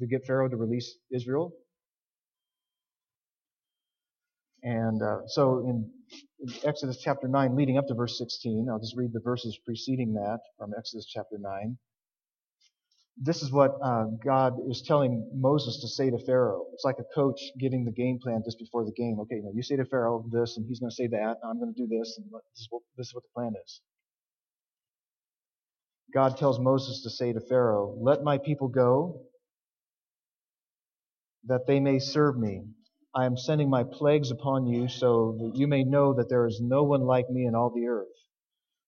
to 0.00 0.06
get 0.06 0.26
Pharaoh 0.26 0.48
to 0.48 0.56
release 0.56 0.96
Israel. 1.12 1.52
And 4.62 5.02
uh, 5.02 5.26
so 5.26 5.60
in, 5.60 5.90
in, 6.40 6.54
Exodus 6.64 6.98
chapter 7.02 7.28
9, 7.28 7.54
leading 7.54 7.78
up 7.78 7.86
to 7.88 7.94
verse 7.94 8.18
16, 8.18 8.68
I'll 8.70 8.78
just 8.78 8.96
read 8.96 9.12
the 9.12 9.20
verses 9.20 9.58
preceding 9.64 10.14
that 10.14 10.40
from 10.58 10.72
Exodus 10.76 11.06
chapter 11.06 11.36
9. 11.38 11.76
This 13.16 13.42
is 13.42 13.52
what 13.52 13.76
uh, 13.82 14.06
God 14.24 14.54
is 14.68 14.82
telling 14.82 15.30
Moses 15.34 15.80
to 15.82 15.88
say 15.88 16.10
to 16.10 16.18
Pharaoh. 16.26 16.66
It's 16.72 16.84
like 16.84 16.96
a 16.98 17.14
coach 17.14 17.40
giving 17.60 17.84
the 17.84 17.92
game 17.92 18.18
plan 18.20 18.42
just 18.44 18.58
before 18.58 18.84
the 18.84 18.92
game. 18.92 19.18
Okay, 19.20 19.36
now 19.42 19.50
you 19.54 19.62
say 19.62 19.76
to 19.76 19.84
Pharaoh 19.84 20.24
this, 20.32 20.56
and 20.56 20.66
he's 20.66 20.80
going 20.80 20.90
to 20.90 20.96
say 20.96 21.06
that. 21.08 21.36
I'm 21.44 21.60
going 21.60 21.72
to 21.72 21.80
do 21.80 21.86
this, 21.86 22.18
and 22.18 22.26
this 22.26 22.60
is, 22.60 22.68
what, 22.70 22.82
this 22.96 23.06
is 23.08 23.14
what 23.14 23.22
the 23.22 23.28
plan 23.34 23.52
is. 23.64 23.80
God 26.12 26.36
tells 26.36 26.58
Moses 26.58 27.02
to 27.02 27.10
say 27.10 27.32
to 27.32 27.40
Pharaoh, 27.40 27.96
Let 28.00 28.24
my 28.24 28.38
people 28.38 28.68
go, 28.68 29.22
that 31.46 31.66
they 31.66 31.78
may 31.78 32.00
serve 32.00 32.36
me. 32.36 32.62
I 33.14 33.26
am 33.26 33.36
sending 33.36 33.70
my 33.70 33.84
plagues 33.84 34.32
upon 34.32 34.66
you 34.66 34.88
so 34.88 35.36
that 35.40 35.56
you 35.56 35.68
may 35.68 35.84
know 35.84 36.14
that 36.14 36.28
there 36.28 36.46
is 36.46 36.60
no 36.60 36.82
one 36.82 37.02
like 37.02 37.30
me 37.30 37.46
in 37.46 37.54
all 37.54 37.70
the 37.70 37.86
earth. 37.86 38.08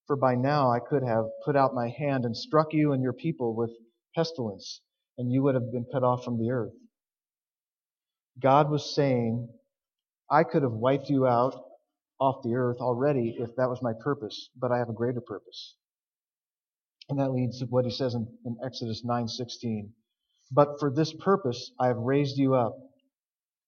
For 0.08 0.16
by 0.16 0.34
now 0.34 0.70
I 0.72 0.80
could 0.80 1.04
have 1.04 1.26
put 1.44 1.56
out 1.56 1.74
my 1.74 1.88
hand 1.88 2.24
and 2.24 2.36
struck 2.36 2.72
you 2.72 2.92
and 2.92 3.02
your 3.02 3.12
people 3.12 3.54
with 3.54 3.70
pestilence, 4.16 4.80
and 5.18 5.30
you 5.30 5.44
would 5.44 5.54
have 5.54 5.70
been 5.72 5.86
cut 5.92 6.02
off 6.02 6.24
from 6.24 6.38
the 6.38 6.50
earth. 6.50 6.74
God 8.42 8.70
was 8.70 8.94
saying, 8.94 9.48
I 10.30 10.44
could 10.44 10.62
have 10.62 10.72
wiped 10.72 11.08
you 11.10 11.26
out 11.26 11.54
off 12.20 12.42
the 12.42 12.54
earth 12.54 12.78
already 12.80 13.36
if 13.38 13.54
that 13.56 13.68
was 13.68 13.82
my 13.82 13.92
purpose, 14.02 14.50
but 14.56 14.72
I 14.72 14.78
have 14.78 14.88
a 14.88 14.94
greater 14.94 15.20
purpose. 15.20 15.76
And 17.08 17.20
that 17.20 17.32
leads 17.32 17.60
to 17.60 17.66
what 17.66 17.84
he 17.84 17.90
says 17.90 18.14
in, 18.14 18.26
in 18.44 18.56
Exodus 18.64 19.04
9:16. 19.04 19.90
But 20.50 20.80
for 20.80 20.90
this 20.90 21.12
purpose 21.12 21.72
I 21.78 21.88
have 21.88 21.98
raised 21.98 22.38
you 22.38 22.54
up 22.54 22.76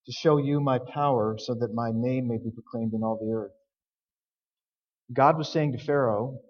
to 0.07 0.13
show 0.13 0.39
you 0.39 0.61
my 0.61 0.79
power 0.79 1.37
so 1.39 1.55
that 1.55 1.75
my 1.75 1.91
name 1.93 2.29
may 2.29 2.39
be 2.39 2.51
proclaimed 2.51 2.95
in 2.95 3.05
all 3.05 3.19
the 3.19 3.33
earth. 3.33 3.53
God 5.13 5.39
was 5.39 5.49
saying 5.51 5.73
to 5.73 5.79
Pharaoh, 5.79 6.41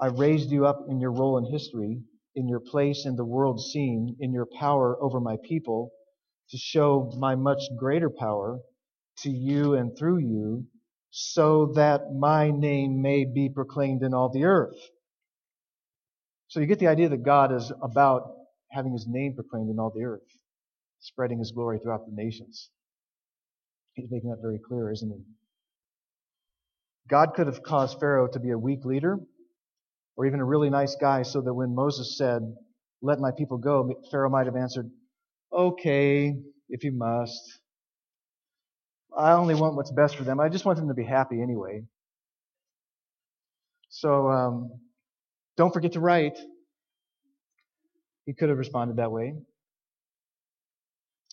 I 0.00 0.06
raised 0.06 0.50
you 0.50 0.66
up 0.66 0.86
in 0.88 1.00
your 1.00 1.12
role 1.12 1.38
in 1.38 1.50
history, 1.50 2.02
in 2.36 2.48
your 2.48 2.60
place 2.60 3.06
in 3.06 3.16
the 3.16 3.24
world 3.24 3.60
scene, 3.60 4.16
in 4.20 4.32
your 4.32 4.46
power 4.46 4.96
over 5.02 5.20
my 5.20 5.36
people, 5.42 5.90
to 6.50 6.58
show 6.58 7.10
my 7.18 7.34
much 7.34 7.62
greater 7.76 8.10
power 8.10 8.60
to 9.18 9.30
you 9.30 9.74
and 9.74 9.96
through 9.98 10.18
you, 10.18 10.64
so 11.10 11.72
that 11.74 12.12
my 12.14 12.50
name 12.50 13.02
may 13.02 13.24
be 13.24 13.48
proclaimed 13.48 14.02
in 14.02 14.14
all 14.14 14.28
the 14.28 14.44
earth. 14.44 14.76
So 16.48 16.60
you 16.60 16.66
get 16.66 16.78
the 16.78 16.88
idea 16.88 17.08
that 17.08 17.24
God 17.24 17.52
is 17.52 17.72
about 17.82 18.30
having 18.70 18.92
his 18.92 19.06
name 19.08 19.34
proclaimed 19.34 19.70
in 19.70 19.78
all 19.78 19.90
the 19.94 20.04
earth 20.04 20.22
spreading 21.00 21.38
his 21.38 21.52
glory 21.52 21.78
throughout 21.78 22.06
the 22.06 22.12
nations. 22.12 22.70
He's 23.94 24.10
making 24.10 24.30
that 24.30 24.42
very 24.42 24.58
clear, 24.58 24.90
isn't 24.90 25.10
he? 25.10 25.22
God 27.08 27.34
could 27.34 27.46
have 27.46 27.62
caused 27.62 28.00
Pharaoh 28.00 28.28
to 28.28 28.40
be 28.40 28.50
a 28.50 28.58
weak 28.58 28.84
leader 28.84 29.18
or 30.16 30.26
even 30.26 30.40
a 30.40 30.44
really 30.44 30.70
nice 30.70 30.96
guy 31.00 31.22
so 31.22 31.40
that 31.40 31.54
when 31.54 31.74
Moses 31.74 32.16
said, 32.16 32.42
Let 33.02 33.20
my 33.20 33.30
people 33.36 33.58
go, 33.58 34.02
Pharaoh 34.10 34.30
might 34.30 34.46
have 34.46 34.56
answered, 34.56 34.90
Okay, 35.52 36.34
if 36.68 36.84
you 36.84 36.92
must. 36.92 37.60
I 39.16 39.32
only 39.32 39.54
want 39.54 39.76
what's 39.76 39.92
best 39.92 40.16
for 40.16 40.24
them. 40.24 40.40
I 40.40 40.48
just 40.48 40.64
want 40.64 40.78
them 40.78 40.88
to 40.88 40.94
be 40.94 41.04
happy 41.04 41.40
anyway. 41.40 41.82
So 43.88 44.28
um, 44.28 44.70
don't 45.56 45.72
forget 45.72 45.92
to 45.92 46.00
write. 46.00 46.38
He 48.26 48.34
could 48.34 48.48
have 48.50 48.58
responded 48.58 48.96
that 48.96 49.12
way. 49.12 49.34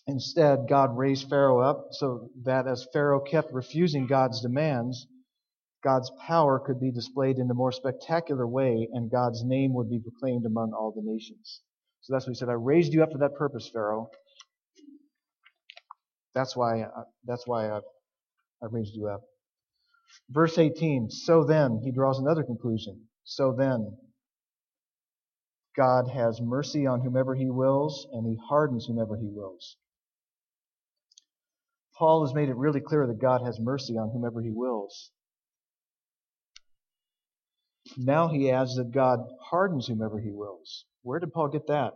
Instead, 0.06 0.66
God 0.68 0.96
raised 0.96 1.28
Pharaoh 1.28 1.60
up 1.60 1.88
so 1.92 2.30
that 2.44 2.66
as 2.66 2.86
Pharaoh 2.92 3.20
kept 3.20 3.52
refusing 3.52 4.06
God's 4.06 4.40
demands, 4.42 5.06
God's 5.84 6.10
power 6.26 6.58
could 6.58 6.80
be 6.80 6.90
displayed 6.90 7.38
in 7.38 7.50
a 7.50 7.54
more 7.54 7.70
spectacular 7.70 8.46
way, 8.46 8.88
and 8.92 9.10
God's 9.10 9.44
name 9.44 9.74
would 9.74 9.90
be 9.90 10.00
proclaimed 10.00 10.46
among 10.46 10.72
all 10.72 10.92
the 10.92 11.02
nations. 11.04 11.60
So 12.00 12.14
that's 12.14 12.26
what 12.26 12.32
he 12.32 12.38
said. 12.38 12.48
I 12.48 12.54
raised 12.54 12.94
you 12.94 13.02
up 13.02 13.12
for 13.12 13.18
that 13.18 13.34
purpose, 13.34 13.68
Pharaoh. 13.72 14.10
That's 16.34 16.56
why. 16.56 16.82
Uh, 16.82 17.04
that's 17.26 17.46
why 17.46 17.68
I, 17.68 17.78
I 18.62 18.66
raised 18.70 18.94
you 18.94 19.08
up. 19.08 19.22
Verse 20.30 20.58
18. 20.58 21.10
So 21.10 21.44
then, 21.44 21.80
he 21.84 21.92
draws 21.92 22.18
another 22.18 22.44
conclusion. 22.44 23.02
So 23.24 23.54
then, 23.56 23.96
God 25.76 26.08
has 26.08 26.40
mercy 26.40 26.86
on 26.86 27.00
whomever 27.00 27.34
he 27.34 27.50
wills, 27.50 28.06
and 28.12 28.26
he 28.26 28.38
hardens 28.48 28.86
whomever 28.86 29.16
he 29.16 29.28
wills. 29.28 29.76
Paul 31.96 32.26
has 32.26 32.34
made 32.34 32.48
it 32.48 32.56
really 32.56 32.80
clear 32.80 33.06
that 33.06 33.20
God 33.20 33.42
has 33.44 33.60
mercy 33.60 33.94
on 33.94 34.10
whomever 34.10 34.40
he 34.42 34.50
wills. 34.50 35.10
Now 37.96 38.28
he 38.28 38.50
adds 38.50 38.76
that 38.76 38.92
God 38.92 39.20
hardens 39.40 39.86
whomever 39.86 40.18
he 40.18 40.30
wills. 40.30 40.84
Where 41.02 41.20
did 41.20 41.32
Paul 41.32 41.48
get 41.48 41.66
that? 41.66 41.94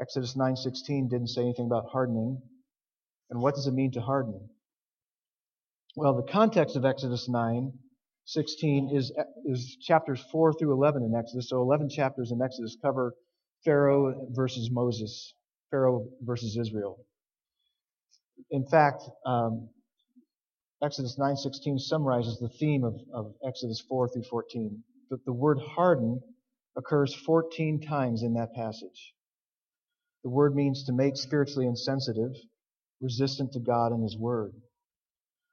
Exodus 0.00 0.36
9:16 0.36 1.08
didn't 1.08 1.28
say 1.28 1.42
anything 1.42 1.66
about 1.66 1.90
hardening. 1.90 2.42
And 3.30 3.40
what 3.40 3.54
does 3.54 3.66
it 3.66 3.72
mean 3.74 3.92
to 3.92 4.00
harden? 4.00 4.50
Well, 5.96 6.14
the 6.14 6.30
context 6.30 6.76
of 6.76 6.84
Exodus 6.84 7.28
9:16 7.28 8.90
is 8.94 9.12
is 9.44 9.76
chapters 9.80 10.22
4 10.30 10.52
through 10.54 10.72
11 10.72 11.02
in 11.02 11.14
Exodus. 11.14 11.48
So 11.48 11.60
11 11.62 11.88
chapters 11.88 12.32
in 12.32 12.42
Exodus 12.42 12.76
cover 12.82 13.14
Pharaoh 13.64 14.28
versus 14.30 14.70
Moses, 14.70 15.34
Pharaoh 15.70 16.08
versus 16.20 16.56
Israel. 16.56 16.98
In 18.50 18.66
fact, 18.66 19.02
um, 19.24 19.70
Exodus 20.82 21.18
9:16 21.18 21.78
summarizes 21.78 22.38
the 22.38 22.48
theme 22.48 22.84
of, 22.84 23.00
of 23.12 23.34
Exodus 23.46 23.80
4 23.88 24.08
through 24.08 24.24
14. 24.24 24.82
The, 25.10 25.18
the 25.24 25.32
word 25.32 25.58
harden 25.58 26.20
occurs 26.76 27.14
14 27.14 27.80
times 27.80 28.22
in 28.22 28.34
that 28.34 28.54
passage. 28.54 29.14
The 30.24 30.30
word 30.30 30.54
means 30.54 30.84
to 30.84 30.92
make 30.92 31.16
spiritually 31.16 31.66
insensitive, 31.66 32.32
resistant 33.00 33.52
to 33.52 33.60
God 33.60 33.92
and 33.92 34.02
His 34.02 34.16
Word. 34.18 34.54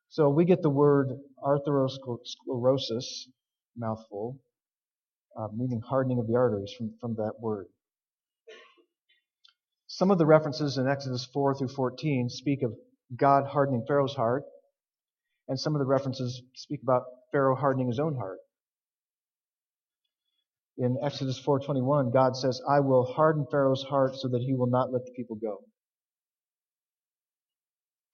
So 0.10 0.30
we 0.30 0.46
get 0.46 0.62
the 0.62 0.70
word 0.70 1.10
arthrosclerosis, 1.44 3.06
mouthful, 3.78 4.40
uh, 5.38 5.48
meaning 5.56 5.82
hardening 5.82 6.20
of 6.20 6.28
the 6.28 6.36
arteries 6.36 6.74
from, 6.78 6.94
from 7.00 7.16
that 7.16 7.34
word. 7.40 7.68
Some 9.88 10.12
of 10.12 10.18
the 10.18 10.26
references 10.26 10.78
in 10.78 10.88
Exodus 10.88 11.26
4 11.34 11.56
through 11.56 11.70
14 11.70 12.30
speak 12.30 12.64
of 12.64 12.74
God 13.16 13.46
hardening 13.46 13.86
Pharaoh's 13.88 14.16
heart, 14.16 14.44
and 15.52 15.60
some 15.60 15.76
of 15.76 15.80
the 15.80 15.86
references 15.86 16.42
speak 16.54 16.82
about 16.82 17.04
Pharaoh 17.34 17.58
hardening 17.58 17.88
his 17.88 18.00
own 18.00 18.16
heart. 18.16 18.38
In 20.78 20.98
Exodus 21.04 21.38
4:21, 21.40 22.10
God 22.10 22.38
says, 22.38 22.62
"I 22.70 22.80
will 22.80 23.04
harden 23.04 23.46
Pharaoh's 23.52 23.84
heart 23.84 24.16
so 24.16 24.30
that 24.30 24.42
he 24.42 24.54
will 24.54 24.68
not 24.68 24.94
let 24.94 25.04
the 25.04 25.12
people 25.12 25.36
go." 25.36 25.66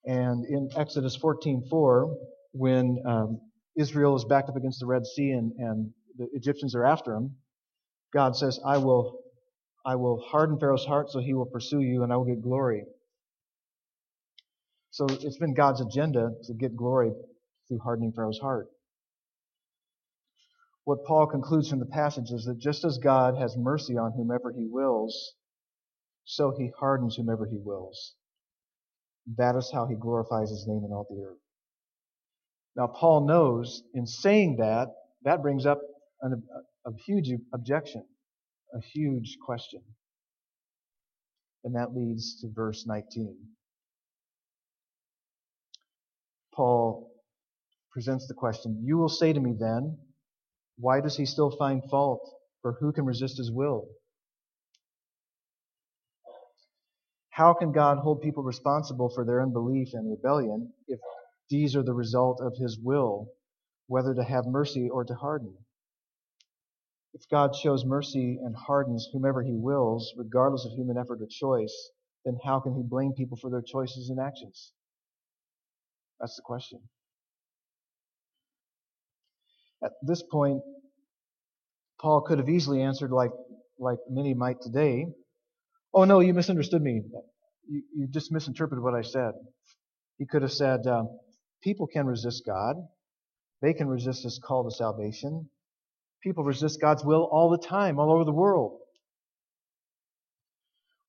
And 0.04 0.46
in 0.46 0.72
Exodus 0.76 1.16
14:4, 1.16 2.18
when 2.54 3.06
um, 3.06 3.40
Israel 3.76 4.16
is 4.16 4.26
backed 4.26 4.50
up 4.50 4.56
against 4.56 4.80
the 4.80 4.88
Red 4.88 5.06
Sea 5.06 5.30
and, 5.30 5.52
and 5.60 5.94
the 6.18 6.28
Egyptians 6.34 6.74
are 6.74 6.86
after 6.86 7.14
him, 7.14 7.38
God 8.14 8.36
says, 8.36 8.60
"I 8.66 8.80
will, 8.80 9.22
I 9.86 9.96
will 9.96 10.22
harden 10.22 10.58
Pharaoh's 10.58 10.86
heart 10.86 11.12
so 11.12 11.20
he 11.20 11.36
will 11.36 11.46
pursue 11.46 11.82
you, 11.82 12.02
and 12.02 12.12
I 12.12 12.16
will 12.18 12.26
get 12.26 12.42
glory." 12.42 12.84
So 14.92 15.06
it's 15.10 15.38
been 15.38 15.54
God's 15.54 15.82
agenda 15.82 16.32
to 16.46 16.54
get 16.54 16.76
glory 16.76 17.12
through 17.68 17.80
hardening 17.80 18.14
Pharaoh's 18.14 18.40
heart. 18.40 18.68
What 20.86 21.04
Paul 21.06 21.28
concludes 21.28 21.70
from 21.70 21.80
the 21.80 21.86
passage 21.86 22.32
is 22.32 22.46
that 22.46 22.60
just 22.60 22.86
as 22.86 22.98
God 22.98 23.38
has 23.38 23.58
mercy 23.58 23.98
on 23.98 24.14
whomever 24.14 24.54
he 24.54 24.66
wills, 24.66 25.34
so 26.24 26.54
he 26.58 26.72
hardens 26.80 27.16
whomever 27.16 27.46
he 27.46 27.58
wills. 27.58 28.16
That 29.36 29.56
is 29.58 29.70
how 29.74 29.88
he 29.88 29.96
glorifies 29.96 30.50
his 30.50 30.66
name 30.68 30.84
in 30.86 30.92
all 30.94 31.06
the 31.10 31.24
earth. 31.24 31.40
Now, 32.76 32.88
Paul 32.88 33.26
knows 33.26 33.84
in 33.94 34.06
saying 34.06 34.58
that, 34.58 34.90
that 35.24 35.42
brings 35.42 35.66
up 35.66 35.82
an, 36.22 36.44
a, 36.86 36.90
a 36.90 36.94
huge 37.06 37.32
objection, 37.54 38.06
a 38.74 38.80
huge 38.80 39.38
question. 39.46 39.82
And 41.64 41.76
that 41.76 41.94
leads 41.94 42.40
to 42.42 42.48
verse 42.54 42.86
19. 42.88 43.36
Paul 46.58 47.12
presents 47.92 48.28
the 48.28 48.34
question 48.34 48.82
You 48.84 48.98
will 48.98 49.10
say 49.10 49.32
to 49.32 49.40
me 49.40 49.54
then, 49.58 50.00
why 50.80 51.02
does 51.02 51.16
he 51.16 51.26
still 51.28 51.52
find 51.52 51.84
fault? 51.90 52.28
For 52.64 52.74
who 52.74 52.92
can 52.92 53.06
resist 53.06 53.38
his 53.38 53.52
will? 53.52 53.88
How 57.30 57.54
can 57.54 57.72
God 57.72 58.00
hold 58.00 58.22
people 58.22 58.42
responsible 58.42 59.10
for 59.10 59.24
their 59.24 59.44
unbelief 59.44 59.90
and 59.94 60.10
rebellion 60.10 60.74
if 60.88 61.00
these 61.48 61.76
are 61.76 61.84
the 61.84 61.94
result 61.94 62.42
of 62.42 62.58
his 62.58 62.80
will, 62.80 63.28
whether 63.86 64.16
to 64.16 64.24
have 64.24 64.48
mercy 64.48 64.90
or 64.90 65.06
to 65.06 65.14
harden? 65.14 65.56
If 67.14 67.30
God 67.30 67.56
shows 67.56 67.86
mercy 67.86 68.40
and 68.44 68.56
hardens 68.56 69.08
whomever 69.14 69.44
he 69.44 69.54
wills, 69.54 70.12
regardless 70.18 70.66
of 70.66 70.72
human 70.72 70.98
effort 70.98 71.22
or 71.22 71.28
choice, 71.28 71.92
then 72.26 72.40
how 72.44 72.60
can 72.60 72.76
he 72.76 72.82
blame 72.82 73.14
people 73.14 73.38
for 73.38 73.52
their 73.52 73.62
choices 73.62 74.10
and 74.10 74.20
actions? 74.20 74.74
That's 76.20 76.36
the 76.36 76.44
question. 76.44 76.80
At 79.84 79.92
this 80.04 80.24
point, 80.24 80.62
Paul 82.02 82.22
could 82.22 82.40
have 82.40 82.50
easily 82.50 82.82
answered 82.82 83.12
like, 83.12 83.32
like 83.80 84.00
many 84.10 84.34
might 84.34 84.62
today. 84.62 85.08
Oh 85.94 86.06
no, 86.06 86.20
you 86.20 86.34
misunderstood 86.34 86.82
me. 86.82 87.02
You, 87.70 87.84
you 87.96 88.08
just 88.08 88.32
misinterpreted 88.32 88.84
what 88.84 88.96
I 88.96 89.02
said. 89.02 89.34
He 90.18 90.26
could 90.26 90.42
have 90.44 90.52
said, 90.54 90.88
um, 90.88 91.10
people 91.64 91.88
can 91.88 92.06
resist 92.08 92.44
God. 92.46 92.76
They 93.62 93.74
can 93.74 93.88
resist 93.88 94.24
his 94.24 94.40
call 94.44 94.70
to 94.70 94.76
salvation. 94.76 95.50
People 96.24 96.44
resist 96.44 96.82
God's 96.82 97.04
will 97.06 97.30
all 97.32 97.50
the 97.50 97.58
time, 97.58 98.00
all 98.00 98.12
over 98.12 98.24
the 98.24 98.32
world. 98.32 98.80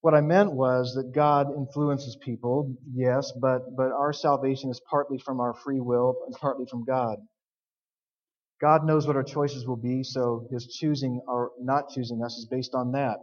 What 0.01 0.15
I 0.15 0.21
meant 0.21 0.53
was 0.53 0.95
that 0.95 1.13
God 1.13 1.49
influences 1.57 2.17
people, 2.25 2.77
yes, 2.95 3.33
but, 3.41 3.77
but 3.77 3.91
our 3.91 4.13
salvation 4.13 4.71
is 4.71 4.81
partly 4.89 5.19
from 5.19 5.41
our 5.41 5.55
free 5.55 5.81
will 5.81 6.15
and 6.27 6.35
partly 6.37 6.67
from 6.71 6.85
God. 6.85 7.17
God 8.61 8.85
knows 8.85 9.07
what 9.07 9.17
our 9.17 9.25
choices 9.25 9.67
will 9.67 9.77
be, 9.77 10.03
so 10.03 10.47
his 10.53 10.67
choosing 10.67 11.21
or 11.27 11.51
not 11.61 11.91
choosing 11.91 12.23
us 12.25 12.37
is 12.37 12.47
based 12.51 12.75
on 12.75 12.93
that. 12.93 13.19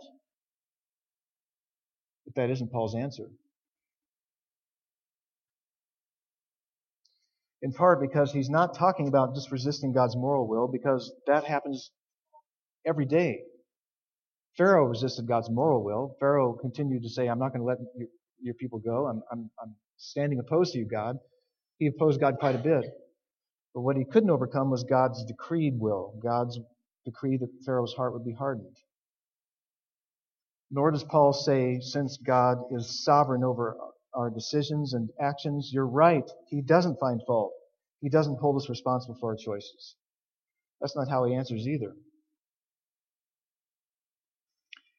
But 2.26 2.36
that 2.36 2.50
isn't 2.50 2.72
Paul's 2.72 2.96
answer. 2.96 3.30
In 7.62 7.72
part 7.72 8.02
because 8.02 8.32
he's 8.32 8.50
not 8.50 8.78
talking 8.78 9.08
about 9.08 9.34
just 9.34 9.52
resisting 9.52 9.94
God's 9.94 10.16
moral 10.16 10.48
will, 10.48 10.68
because 10.68 11.14
that 11.28 11.46
happens 11.46 11.92
every 12.86 13.06
day. 13.06 13.40
Pharaoh 14.58 14.86
resisted 14.86 15.28
God's 15.28 15.50
moral 15.50 15.84
will. 15.84 16.16
Pharaoh 16.20 16.54
continued 16.54 17.04
to 17.04 17.10
say, 17.10 17.28
I'm 17.28 17.40
not 17.40 17.50
going 17.50 17.62
to 17.62 17.66
let 17.66 17.78
your, 17.98 18.08
your 18.42 18.54
people 18.54 18.80
go. 18.80 19.08
I'm, 19.08 19.22
I'm, 19.32 19.50
I'm 19.62 19.76
standing 19.98 20.40
opposed 20.40 20.74
to 20.74 20.80
you, 20.80 20.86
God. 20.86 21.18
He 21.78 21.88
opposed 21.88 22.22
God 22.22 22.38
quite 22.40 22.56
a 22.56 22.60
bit. 22.60 22.86
But 23.74 23.82
what 23.82 23.98
he 23.98 24.06
couldn't 24.06 24.30
overcome 24.30 24.72
was 24.72 24.86
God's 24.86 25.26
decreed 25.26 25.78
will, 25.78 26.18
God's 26.24 26.58
decree 27.04 27.38
that 27.38 27.50
Pharaoh's 27.66 27.94
heart 27.94 28.14
would 28.14 28.24
be 28.24 28.34
hardened. 28.34 28.78
Nor 30.72 30.92
does 30.92 31.04
Paul 31.04 31.34
say, 31.34 31.80
since 31.82 32.18
God 32.18 32.58
is 32.72 33.04
sovereign 33.04 33.44
over 33.44 33.78
our 34.14 34.30
decisions 34.30 34.94
and 34.94 35.10
actions, 35.20 35.70
you're 35.74 35.86
right. 35.86 36.30
He 36.48 36.62
doesn't 36.62 37.00
find 37.00 37.22
fault. 37.28 37.52
He 38.02 38.10
doesn't 38.10 38.40
hold 38.40 38.56
us 38.56 38.70
responsible 38.70 39.18
for 39.20 39.32
our 39.32 39.36
choices. 39.36 39.96
That's 40.80 40.96
not 40.96 41.10
how 41.10 41.26
he 41.26 41.36
answers 41.36 41.68
either. 41.68 41.94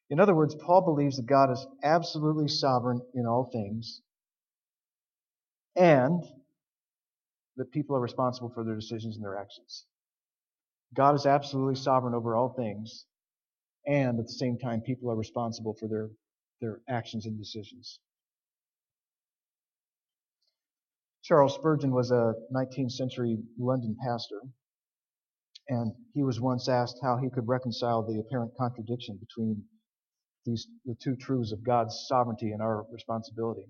In 0.09 0.19
other 0.19 0.35
words, 0.35 0.55
Paul 0.55 0.81
believes 0.81 1.17
that 1.17 1.25
God 1.25 1.51
is 1.51 1.65
absolutely 1.83 2.47
sovereign 2.47 3.01
in 3.13 3.25
all 3.25 3.49
things 3.51 4.01
and 5.75 6.23
that 7.57 7.71
people 7.71 7.95
are 7.95 8.01
responsible 8.01 8.49
for 8.49 8.63
their 8.63 8.75
decisions 8.75 9.15
and 9.15 9.23
their 9.23 9.37
actions. 9.37 9.85
God 10.95 11.15
is 11.15 11.25
absolutely 11.25 11.75
sovereign 11.75 12.13
over 12.15 12.35
all 12.35 12.53
things, 12.53 13.05
and 13.85 14.19
at 14.19 14.25
the 14.25 14.33
same 14.33 14.57
time, 14.57 14.81
people 14.81 15.11
are 15.11 15.15
responsible 15.15 15.75
for 15.79 15.87
their, 15.87 16.09
their 16.61 16.81
actions 16.87 17.25
and 17.25 17.37
decisions. 17.37 17.99
Charles 21.23 21.55
Spurgeon 21.55 21.91
was 21.91 22.11
a 22.11 22.33
19th 22.55 22.91
century 22.91 23.37
London 23.59 23.97
pastor, 24.01 24.41
and 25.67 25.91
he 26.13 26.23
was 26.23 26.39
once 26.39 26.69
asked 26.69 26.99
how 27.03 27.17
he 27.17 27.29
could 27.29 27.47
reconcile 27.47 28.01
the 28.01 28.19
apparent 28.19 28.51
contradiction 28.57 29.17
between 29.17 29.61
these 30.47 30.67
the 30.85 30.95
two 31.03 31.17
truths 31.17 31.53
of 31.53 31.65
God's 31.65 32.05
sovereignty 32.07 32.53
and 32.53 32.63
our 32.63 32.87
responsibility. 32.93 33.67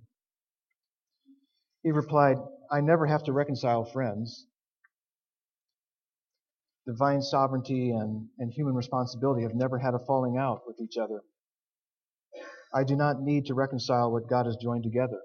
He 1.84 1.92
replied, 1.92 2.38
I 2.72 2.82
never 2.82 3.08
have 3.08 3.24
to 3.26 3.34
reconcile 3.34 3.86
friends. 3.86 4.46
divine 6.88 7.24
sovereignty 7.24 7.92
and, 7.92 8.28
and 8.40 8.54
human 8.54 8.76
responsibility 8.76 9.44
have 9.44 9.56
never 9.56 9.80
had 9.80 9.96
a 9.96 10.00
falling 10.08 10.38
out 10.38 10.62
with 10.68 10.78
each 10.82 10.98
other. 10.98 11.22
I 12.74 12.84
do 12.84 12.96
not 12.96 13.22
need 13.22 13.48
to 13.48 13.56
reconcile 13.56 14.12
what 14.12 14.30
God 14.30 14.46
has 14.48 14.58
joined 14.58 14.84
together. 14.84 15.20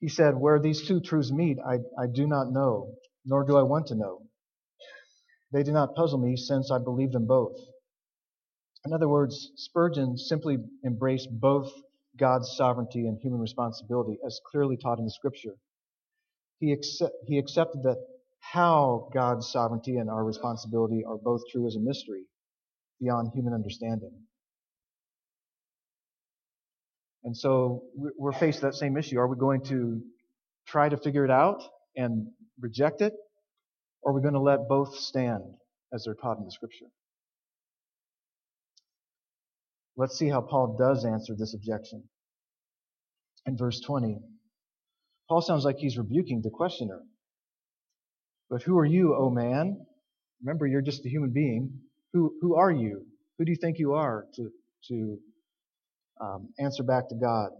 He 0.00 0.08
said, 0.08 0.34
Where 0.36 0.60
these 0.60 0.86
two 0.88 1.00
truths 1.00 1.32
meet, 1.32 1.58
I, 1.66 1.76
I 2.00 2.06
do 2.12 2.26
not 2.28 2.52
know, 2.52 2.94
nor 3.26 3.44
do 3.44 3.56
I 3.58 3.62
want 3.64 3.88
to 3.88 3.96
know. 3.96 4.25
They 5.52 5.62
do 5.62 5.72
not 5.72 5.94
puzzle 5.94 6.18
me 6.18 6.36
since 6.36 6.70
I 6.70 6.78
believe 6.78 7.12
them 7.12 7.26
both. 7.26 7.56
In 8.84 8.92
other 8.92 9.08
words, 9.08 9.52
Spurgeon 9.56 10.16
simply 10.16 10.58
embraced 10.84 11.28
both 11.30 11.72
God's 12.16 12.54
sovereignty 12.56 13.06
and 13.06 13.18
human 13.18 13.40
responsibility 13.40 14.18
as 14.24 14.40
clearly 14.50 14.76
taught 14.76 14.98
in 14.98 15.04
the 15.04 15.10
scripture. 15.10 15.54
He, 16.60 16.72
accept, 16.72 17.14
he 17.26 17.38
accepted 17.38 17.82
that 17.82 17.98
how 18.40 19.08
God's 19.12 19.50
sovereignty 19.50 19.96
and 19.96 20.08
our 20.08 20.24
responsibility 20.24 21.04
are 21.04 21.18
both 21.18 21.42
true 21.50 21.66
as 21.66 21.76
a 21.76 21.80
mystery 21.80 22.24
beyond 23.00 23.30
human 23.34 23.52
understanding. 23.52 24.12
And 27.24 27.36
so 27.36 27.82
we're 27.96 28.32
faced 28.32 28.62
with 28.62 28.72
that 28.72 28.78
same 28.78 28.96
issue. 28.96 29.18
Are 29.18 29.26
we 29.26 29.36
going 29.36 29.62
to 29.64 30.00
try 30.66 30.88
to 30.88 30.96
figure 30.96 31.24
it 31.24 31.30
out 31.30 31.60
and 31.96 32.28
reject 32.60 33.00
it? 33.00 33.14
Or 34.02 34.12
are 34.12 34.14
we 34.14 34.22
going 34.22 34.34
to 34.34 34.40
let 34.40 34.68
both 34.68 34.96
stand 34.96 35.42
as 35.92 36.04
they're 36.04 36.14
taught 36.14 36.38
in 36.38 36.44
the 36.44 36.50
scripture? 36.50 36.86
Let's 39.96 40.18
see 40.18 40.28
how 40.28 40.42
Paul 40.42 40.76
does 40.78 41.04
answer 41.04 41.34
this 41.36 41.54
objection. 41.54 42.04
In 43.46 43.56
verse 43.56 43.80
20, 43.80 44.18
Paul 45.28 45.40
sounds 45.40 45.64
like 45.64 45.78
he's 45.78 45.96
rebuking 45.98 46.42
the 46.42 46.50
questioner. 46.50 47.00
But 48.50 48.62
who 48.62 48.78
are 48.78 48.84
you, 48.84 49.14
O 49.14 49.30
man? 49.30 49.84
Remember, 50.42 50.66
you're 50.66 50.82
just 50.82 51.04
a 51.06 51.08
human 51.08 51.30
being. 51.32 51.72
Who, 52.12 52.34
who 52.40 52.56
are 52.56 52.70
you? 52.70 53.06
Who 53.38 53.44
do 53.44 53.50
you 53.50 53.58
think 53.60 53.78
you 53.78 53.94
are 53.94 54.26
to, 54.36 54.50
to 54.88 55.18
um, 56.20 56.48
answer 56.58 56.82
back 56.82 57.08
to 57.08 57.14
God? 57.14 57.50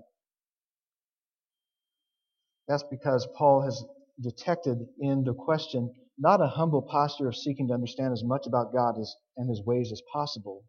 That's 2.68 2.84
because 2.90 3.26
Paul 3.36 3.62
has 3.62 3.82
detected 4.20 4.78
in 4.98 5.24
the 5.24 5.34
question 5.34 5.92
not 6.18 6.40
a 6.40 6.46
humble 6.46 6.82
posture 6.82 7.28
of 7.28 7.36
seeking 7.36 7.68
to 7.68 7.74
understand 7.74 8.12
as 8.12 8.24
much 8.24 8.46
about 8.46 8.72
God 8.72 8.98
as, 8.98 9.14
and 9.36 9.48
his 9.48 9.62
ways 9.64 9.92
as 9.92 10.02
possible. 10.12 10.64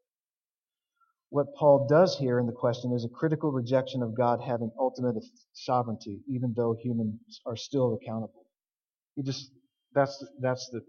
What 1.29 1.53
Paul 1.55 1.87
does 1.89 2.17
here 2.17 2.39
in 2.39 2.45
the 2.45 2.53
question 2.53 2.93
is 2.93 3.03
a 3.03 3.09
critical 3.09 3.51
rejection 3.51 4.01
of 4.01 4.15
God 4.15 4.39
having 4.41 4.71
ultimate 4.79 5.15
sovereignty, 5.53 6.21
even 6.27 6.53
though 6.55 6.75
humans 6.81 7.41
are 7.45 7.57
still 7.57 7.93
accountable. 8.01 8.45
He 9.15 9.23
just, 9.23 9.51
that's, 9.93 10.25
that's 10.39 10.69
the, 10.69 10.81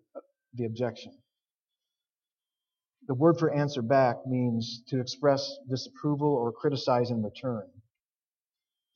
the 0.54 0.66
objection. 0.66 1.12
The 3.08 3.14
word 3.14 3.38
for 3.38 3.52
answer 3.52 3.82
back 3.82 4.26
means 4.26 4.82
to 4.88 5.00
express 5.00 5.56
disapproval 5.68 6.28
or 6.28 6.52
criticize 6.52 7.10
in 7.10 7.22
return. 7.22 7.66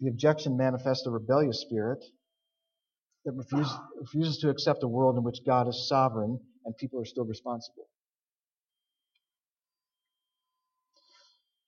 The 0.01 0.09
objection 0.09 0.57
manifests 0.57 1.07
a 1.07 1.11
rebellious 1.11 1.61
spirit 1.61 2.05
that 3.25 3.33
refuses, 3.33 3.73
refuses 4.01 4.39
to 4.39 4.51
accept 4.51 4.83
a 4.83 4.89
world 4.89 5.17
in 5.17 5.23
which 5.23 5.39
God 5.47 5.69
is 5.69 5.89
sovereign 5.89 6.39
and 6.65 6.77
people 6.77 7.01
are 7.01 7.05
still 7.05 7.25
responsible. 7.25 7.87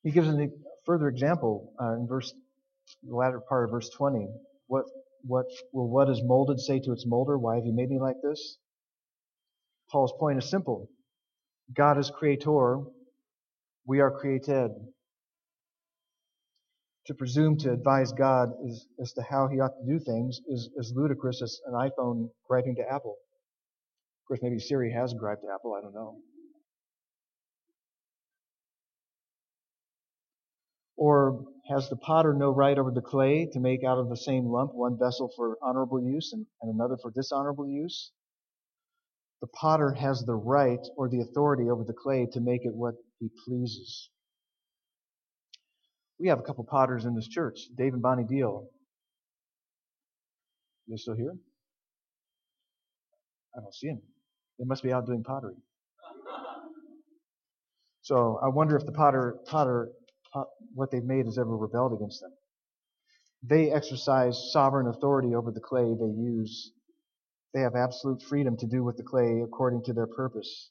He 0.03 0.11
gives 0.11 0.29
a 0.29 0.49
further 0.85 1.09
example 1.09 1.73
uh, 1.81 1.95
in 1.95 2.07
verse, 2.07 2.33
the 3.03 3.15
latter 3.15 3.41
part 3.41 3.65
of 3.65 3.71
verse 3.71 3.89
20. 3.97 4.29
What, 4.67 4.85
what 5.23 5.47
will 5.73 5.89
what 5.89 6.11
is 6.11 6.21
molded 6.23 6.61
say 6.61 6.81
to 6.81 6.93
its 6.93 7.07
molder? 7.07 7.39
Why 7.39 7.57
have 7.57 7.65
you 7.65 7.73
made 7.73 7.89
me 7.89 7.99
like 7.99 8.17
this? 8.23 8.59
Paul's 9.91 10.13
point 10.19 10.39
is 10.39 10.51
simple. 10.51 10.91
God 11.75 11.99
is 11.99 12.11
creator. 12.11 12.81
We 13.87 14.01
are 14.01 14.11
created. 14.11 14.71
To 17.07 17.15
presume 17.15 17.59
to 17.59 17.71
advise 17.73 18.13
God 18.13 18.53
as 19.01 19.13
to 19.13 19.23
how 19.23 19.49
he 19.49 19.61
ought 19.61 19.77
to 19.79 19.87
do 19.87 19.99
things 19.99 20.41
is 20.49 20.71
as 20.79 20.93
ludicrous 20.95 21.43
as 21.43 21.61
an 21.67 21.75
iPhone 21.75 22.31
griping 22.49 22.77
to 22.77 22.83
Apple. 22.91 23.17
Of 24.23 24.29
course, 24.29 24.41
maybe 24.43 24.59
Siri 24.59 24.91
has 24.93 25.13
griped 25.13 25.45
Apple. 25.45 25.75
I 25.75 25.83
don't 25.83 25.95
know. 25.95 26.17
Or 30.97 31.45
has 31.69 31.91
the 31.91 31.97
potter 31.97 32.33
no 32.33 32.51
right 32.51 32.79
over 32.79 32.91
the 32.91 33.03
clay 33.03 33.51
to 33.53 33.61
make 33.61 33.85
out 33.85 33.99
of 33.99 34.09
the 34.09 34.17
same 34.17 34.47
lump 34.47 34.75
one 34.75 34.99
vessel 34.99 35.31
for 35.37 35.59
honorable 35.63 36.03
use 36.03 36.33
and, 36.33 36.47
and 36.63 36.75
another 36.75 36.97
for 36.97 37.11
dishonorable 37.11 37.69
use? 37.69 38.13
The 39.43 39.49
potter 39.49 39.93
has 39.93 40.25
the 40.25 40.37
right 40.37 40.81
or 40.97 41.11
the 41.11 41.21
authority 41.21 41.69
over 41.69 41.85
the 41.85 41.93
clay 41.93 42.27
to 42.33 42.41
make 42.41 42.65
it 42.65 42.75
what 42.75 42.95
he 43.19 43.29
pleases. 43.45 44.09
We 46.19 46.29
have 46.29 46.39
a 46.39 46.43
couple 46.43 46.65
potters 46.65 47.05
in 47.05 47.15
this 47.15 47.29
church, 47.29 47.61
Dave 47.77 47.93
and 47.93 48.03
Bonnie 48.03 48.25
Deal. 48.25 48.69
They 50.89 50.97
still 50.97 51.15
here? 51.15 51.35
I 53.57 53.61
don't 53.61 53.75
see 53.75 53.89
them. 53.89 54.03
They 54.59 54.65
must 54.65 54.83
be 54.83 54.93
out 54.93 55.07
doing 55.07 55.25
pottery. 55.25 55.55
So 58.03 58.39
I 58.43 58.49
wonder 58.49 58.77
if 58.77 58.85
the 58.85 58.93
potter, 58.93 59.37
potter, 59.47 59.91
pot, 60.33 60.49
what 60.75 60.91
they've 60.91 61.05
made 61.05 61.25
has 61.27 61.39
ever 61.39 61.57
rebelled 61.57 61.95
against 61.95 62.21
them. 62.21 62.33
They 63.43 63.71
exercise 63.71 64.51
sovereign 64.53 64.87
authority 64.89 65.35
over 65.35 65.51
the 65.51 65.61
clay 65.61 65.85
they 65.85 66.07
use 66.07 66.73
they 67.55 67.61
have 67.61 67.77
absolute 67.77 68.21
freedom 68.21 68.57
to 68.59 68.67
do 68.67 68.83
with 68.83 68.97
the 68.97 69.05
clay 69.05 69.41
according 69.43 69.85
to 69.85 69.93
their 69.93 70.09
purpose. 70.09 70.71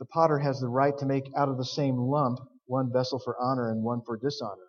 The 0.00 0.04
potter 0.04 0.38
has 0.38 0.60
the 0.60 0.68
right 0.68 0.98
to 0.98 1.06
make 1.06 1.30
out 1.36 1.48
of 1.48 1.58
the 1.58 1.64
same 1.64 1.96
lump 1.96 2.40
one 2.66 2.92
vessel 2.92 3.18
for 3.18 3.36
honor 3.40 3.70
and 3.70 3.82
one 3.82 4.02
for 4.04 4.16
dishonor. 4.16 4.68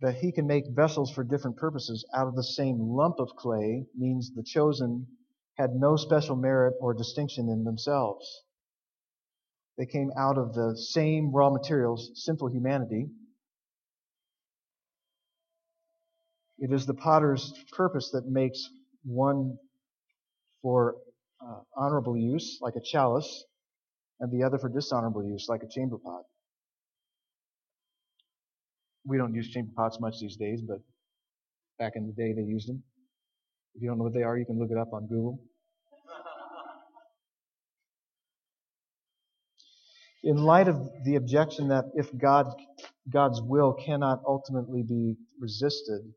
That 0.00 0.16
he 0.16 0.32
can 0.32 0.46
make 0.46 0.64
vessels 0.70 1.10
for 1.10 1.24
different 1.24 1.56
purposes 1.56 2.04
out 2.14 2.28
of 2.28 2.36
the 2.36 2.44
same 2.44 2.78
lump 2.78 3.18
of 3.18 3.30
clay 3.36 3.86
means 3.96 4.32
the 4.32 4.42
chosen 4.42 5.06
had 5.56 5.74
no 5.74 5.96
special 5.96 6.36
merit 6.36 6.74
or 6.80 6.94
distinction 6.94 7.48
in 7.48 7.64
themselves. 7.64 8.44
They 9.76 9.86
came 9.86 10.10
out 10.16 10.38
of 10.38 10.54
the 10.54 10.76
same 10.76 11.32
raw 11.32 11.50
materials, 11.50 12.10
simple 12.14 12.48
humanity, 12.48 13.10
It 16.58 16.72
is 16.72 16.86
the 16.86 16.94
potter's 16.94 17.52
purpose 17.72 18.10
that 18.10 18.26
makes 18.26 18.68
one 19.04 19.56
for 20.60 20.96
uh, 21.40 21.60
honorable 21.76 22.16
use, 22.16 22.58
like 22.60 22.74
a 22.74 22.80
chalice, 22.80 23.44
and 24.20 24.32
the 24.32 24.44
other 24.44 24.58
for 24.58 24.68
dishonorable 24.68 25.24
use, 25.24 25.46
like 25.48 25.62
a 25.62 25.68
chamber 25.68 25.98
pot. 25.98 26.22
We 29.04 29.16
don't 29.16 29.34
use 29.34 29.48
chamber 29.48 29.72
pots 29.76 29.98
much 30.00 30.20
these 30.20 30.36
days, 30.36 30.60
but 30.60 30.78
back 31.78 31.92
in 31.94 32.06
the 32.06 32.12
day 32.12 32.32
they 32.32 32.42
used 32.42 32.68
them. 32.68 32.82
If 33.74 33.82
you 33.82 33.88
don't 33.88 33.98
know 33.98 34.04
what 34.04 34.14
they 34.14 34.22
are, 34.22 34.36
you 34.36 34.44
can 34.44 34.58
look 34.58 34.70
it 34.70 34.78
up 34.78 34.92
on 34.92 35.06
Google. 35.06 35.40
In 40.24 40.36
light 40.36 40.66
of 40.66 40.90
the 41.04 41.14
objection 41.14 41.68
that 41.68 41.84
if 41.94 42.16
God, 42.18 42.52
God's 43.08 43.40
will 43.40 43.72
cannot 43.72 44.20
ultimately 44.26 44.82
be 44.82 45.16
resisted, 45.40 46.12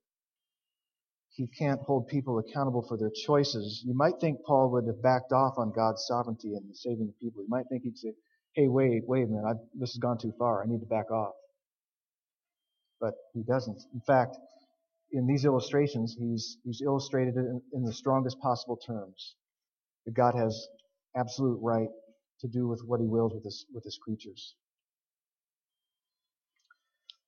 he 1.33 1.47
can't 1.47 1.79
hold 1.81 2.07
people 2.07 2.39
accountable 2.39 2.85
for 2.87 2.97
their 2.97 3.11
choices. 3.25 3.83
You 3.85 3.93
might 3.93 4.19
think 4.19 4.43
Paul 4.45 4.69
would 4.71 4.85
have 4.87 5.01
backed 5.01 5.31
off 5.31 5.53
on 5.57 5.71
God's 5.71 6.05
sovereignty 6.05 6.55
and 6.55 6.69
the 6.69 6.75
saving 6.75 7.07
the 7.07 7.13
people. 7.25 7.41
You 7.41 7.49
might 7.49 7.67
think 7.69 7.83
he'd 7.83 7.97
say, 7.97 8.13
hey, 8.53 8.67
wait, 8.67 9.03
wait 9.07 9.23
a 9.23 9.27
minute, 9.27 9.45
I've, 9.47 9.57
this 9.73 9.91
has 9.91 9.97
gone 9.97 10.17
too 10.17 10.33
far. 10.37 10.61
I 10.61 10.67
need 10.67 10.81
to 10.81 10.85
back 10.85 11.09
off. 11.09 11.33
But 12.99 13.13
he 13.33 13.43
doesn't. 13.43 13.81
In 13.93 14.01
fact, 14.01 14.37
in 15.13 15.25
these 15.25 15.45
illustrations, 15.45 16.15
he's, 16.19 16.57
he's 16.63 16.81
illustrated 16.81 17.37
it 17.37 17.45
in, 17.45 17.61
in 17.73 17.83
the 17.83 17.93
strongest 17.93 18.39
possible 18.39 18.77
terms. 18.77 19.35
That 20.05 20.13
God 20.13 20.35
has 20.35 20.67
absolute 21.15 21.59
right 21.61 21.89
to 22.41 22.47
do 22.47 22.67
with 22.67 22.81
what 22.85 22.99
he 22.99 23.07
wills 23.07 23.33
with 23.33 23.43
his, 23.43 23.65
with 23.73 23.83
his 23.83 23.97
creatures. 24.03 24.55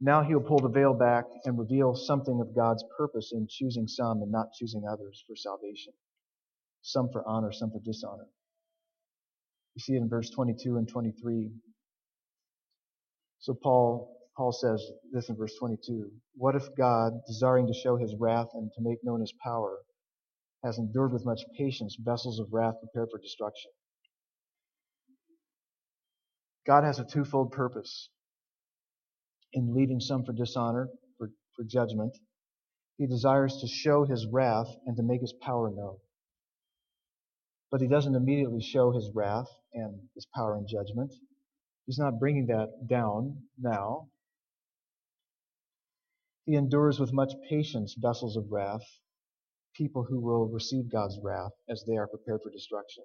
Now 0.06 0.22
he'll 0.22 0.42
pull 0.42 0.60
the 0.60 0.68
veil 0.68 0.94
back 0.94 1.24
and 1.46 1.58
reveal 1.58 1.96
something 1.96 2.42
of 2.42 2.54
God's 2.54 2.84
purpose 2.98 3.32
in 3.32 3.48
choosing 3.50 3.88
some 3.88 4.22
and 4.22 4.30
not 4.30 4.52
choosing 4.52 4.84
others 4.86 5.24
for 5.26 5.34
salvation. 5.34 5.94
Some 6.82 7.08
for 7.10 7.26
honor, 7.26 7.54
some 7.54 7.72
for 7.72 7.80
dishonor. 7.80 8.28
You 9.76 9.80
see 9.80 9.94
it 9.94 10.02
in 10.02 10.10
verse 10.10 10.30
22 10.30 10.76
and 10.76 10.89
23. 10.89 11.52
So 13.39 13.54
Paul, 13.54 14.13
Paul 14.36 14.52
says 14.52 14.86
this 15.13 15.30
in 15.30 15.38
verse 15.38 15.56
22. 15.58 16.12
What 16.36 16.58
if 16.58 16.63
God, 16.78 17.13
desiring 17.26 17.68
to 17.68 17.74
show 17.74 17.96
his 17.96 18.13
wrath 18.20 18.50
and 18.56 18.70
to 18.74 18.82
make 18.82 18.98
known 19.06 19.22
his 19.22 19.34
power, 19.42 19.78
has 20.66 20.80
endured 20.80 21.13
with 21.13 21.26
much 21.26 21.44
patience 21.58 21.96
vessels 21.98 22.42
of 22.42 22.48
wrath 22.52 22.76
prepared 22.82 23.08
for 23.10 23.20
destruction? 23.20 23.72
God 26.68 26.84
has 26.84 27.00
a 27.00 27.06
twofold 27.06 27.54
purpose 27.54 28.10
in 29.54 29.74
leaving 29.76 30.00
some 30.02 30.26
for 30.26 30.34
dishonor, 30.34 30.89
for, 31.18 31.32
for 31.56 31.63
judgment, 31.66 32.13
He 32.98 33.08
desires 33.08 33.58
to 33.62 33.68
show 33.68 34.06
his 34.06 34.28
wrath 34.28 34.68
and 34.86 34.96
to 34.98 35.04
make 35.04 35.22
his 35.22 35.34
power 35.34 35.70
known. 35.72 35.98
But 37.72 37.82
he 37.82 37.88
doesn't 37.88 38.16
immediately 38.16 38.62
show 38.62 38.92
his 38.92 39.12
wrath 39.16 39.48
and 39.74 40.00
his 40.16 40.28
power 40.36 40.56
and 40.58 40.68
judgment. 40.68 41.13
He's 41.88 42.00
not 42.00 42.20
bringing 42.20 42.48
that 42.48 42.88
down 42.88 43.44
now. 43.60 44.10
He 46.46 46.56
endures 46.56 47.00
with 47.00 47.13
much 47.13 47.34
patience 47.50 47.96
vessels 48.00 48.38
of 48.38 48.52
wrath, 48.52 48.84
people 49.76 50.04
who 50.04 50.20
will 50.22 50.48
receive 50.50 50.92
God's 50.92 51.20
wrath 51.24 51.54
as 51.70 51.84
they 51.88 51.98
are 51.98 52.08
prepared 52.08 52.42
for 52.44 52.52
destruction. 52.52 53.04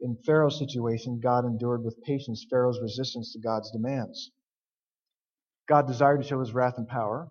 In 0.00 0.16
Pharaoh's 0.26 0.58
situation, 0.58 1.20
God 1.20 1.44
endured 1.46 1.84
with 1.84 2.02
patience 2.04 2.46
Pharaoh's 2.50 2.80
resistance 2.82 3.32
to 3.34 3.40
God's 3.40 3.70
demands. 3.72 4.32
God 5.70 5.86
desired 5.88 6.22
to 6.22 6.28
show 6.28 6.40
his 6.40 6.54
wrath 6.54 6.74
and 6.78 6.88
power, 6.88 7.30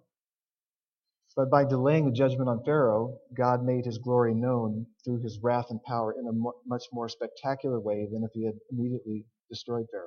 but 1.36 1.52
by 1.52 1.66
delaying 1.66 2.06
the 2.06 2.12
judgment 2.12 2.50
on 2.50 2.64
Pharaoh, 2.66 3.20
God 3.38 3.64
made 3.64 3.86
his 3.86 4.00
glory 4.00 4.34
known 4.34 4.88
through 5.06 5.22
his 5.22 5.40
wrath 5.44 5.68
and 5.70 5.84
power 5.84 6.14
in 6.20 6.28
a 6.28 6.34
much 6.68 6.86
more 6.94 7.10
spectacular 7.10 7.80
way 7.80 8.08
than 8.12 8.24
if 8.24 8.32
he 8.34 8.46
had 8.46 8.56
immediately 8.72 9.26
destroyed 9.50 9.88
Pharaoh. 9.92 10.06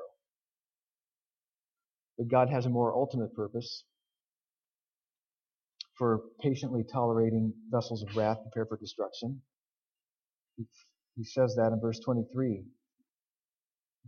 But 2.18 2.28
God 2.28 2.50
has 2.50 2.66
a 2.66 2.70
more 2.70 2.94
ultimate 2.94 3.34
purpose 3.34 3.84
for 5.98 6.22
patiently 6.40 6.84
tolerating 6.90 7.52
vessels 7.70 8.02
of 8.02 8.16
wrath 8.16 8.38
prepared 8.42 8.68
for 8.68 8.78
destruction. 8.78 9.42
He 11.16 11.24
says 11.24 11.54
that 11.56 11.72
in 11.72 11.80
verse 11.80 12.00
23. 12.00 12.64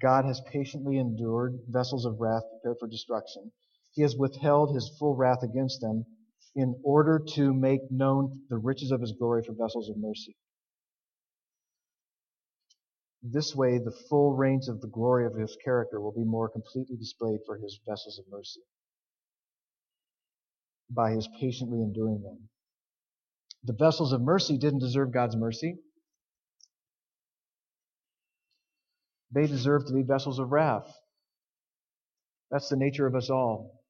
God 0.00 0.24
has 0.24 0.40
patiently 0.52 0.98
endured 0.98 1.58
vessels 1.68 2.06
of 2.06 2.20
wrath 2.20 2.42
prepared 2.50 2.78
for 2.80 2.88
destruction. 2.88 3.52
He 3.94 4.02
has 4.02 4.16
withheld 4.16 4.74
his 4.74 4.90
full 4.98 5.14
wrath 5.14 5.42
against 5.42 5.80
them 5.80 6.04
in 6.56 6.80
order 6.84 7.20
to 7.34 7.54
make 7.54 7.80
known 7.90 8.42
the 8.48 8.58
riches 8.58 8.90
of 8.90 9.00
his 9.00 9.12
glory 9.12 9.42
for 9.44 9.52
vessels 9.52 9.88
of 9.88 9.96
mercy. 9.96 10.36
This 13.22 13.54
way, 13.54 13.78
the 13.78 13.96
full 14.10 14.34
range 14.34 14.68
of 14.68 14.80
the 14.80 14.88
glory 14.88 15.26
of 15.26 15.34
his 15.34 15.56
character 15.64 16.00
will 16.00 16.12
be 16.12 16.24
more 16.24 16.48
completely 16.48 16.96
displayed 16.96 17.40
for 17.46 17.56
his 17.56 17.80
vessels 17.86 18.18
of 18.18 18.26
mercy 18.30 18.60
by 20.90 21.12
his 21.12 21.28
patiently 21.40 21.80
enduring 21.80 22.22
them. 22.22 22.48
The 23.62 23.72
vessels 23.72 24.12
of 24.12 24.20
mercy 24.20 24.58
didn't 24.58 24.80
deserve 24.80 25.12
God's 25.12 25.36
mercy. 25.36 25.78
They 29.30 29.46
deserve 29.46 29.86
to 29.86 29.94
be 29.94 30.02
vessels 30.02 30.38
of 30.38 30.50
wrath. 30.50 30.92
That's 32.50 32.68
the 32.68 32.76
nature 32.76 33.06
of 33.06 33.14
us 33.14 33.30
all. 33.30 33.83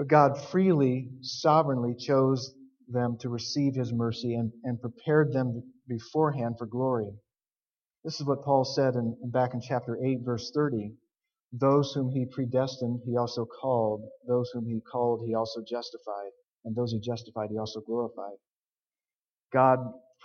But 0.00 0.08
God 0.08 0.42
freely, 0.50 1.10
sovereignly 1.20 1.94
chose 1.94 2.54
them 2.88 3.18
to 3.20 3.28
receive 3.28 3.74
His 3.74 3.92
mercy 3.92 4.32
and, 4.32 4.50
and 4.64 4.80
prepared 4.80 5.30
them 5.34 5.62
beforehand 5.86 6.54
for 6.56 6.64
glory. 6.64 7.10
This 8.02 8.18
is 8.18 8.24
what 8.26 8.42
Paul 8.42 8.64
said 8.64 8.94
in, 8.94 9.14
back 9.24 9.52
in 9.52 9.60
chapter 9.60 9.98
8, 10.02 10.20
verse 10.24 10.52
30. 10.54 10.94
Those 11.52 11.92
whom 11.92 12.08
he 12.08 12.24
predestined, 12.24 13.02
he 13.04 13.18
also 13.18 13.44
called. 13.44 14.08
Those 14.26 14.48
whom 14.54 14.64
he 14.64 14.80
called, 14.80 15.22
he 15.26 15.34
also 15.34 15.60
justified. 15.68 16.30
And 16.64 16.74
those 16.74 16.92
he 16.92 16.98
justified, 16.98 17.50
he 17.50 17.58
also 17.58 17.82
glorified. 17.82 18.38
God 19.52 19.80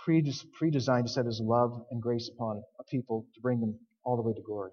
pre-designed 0.06 1.08
to 1.08 1.12
set 1.12 1.26
his 1.26 1.42
love 1.44 1.84
and 1.90 2.00
grace 2.00 2.30
upon 2.34 2.62
a 2.80 2.84
people 2.84 3.26
to 3.34 3.42
bring 3.42 3.60
them 3.60 3.78
all 4.04 4.16
the 4.16 4.22
way 4.22 4.32
to 4.32 4.40
glory. 4.40 4.70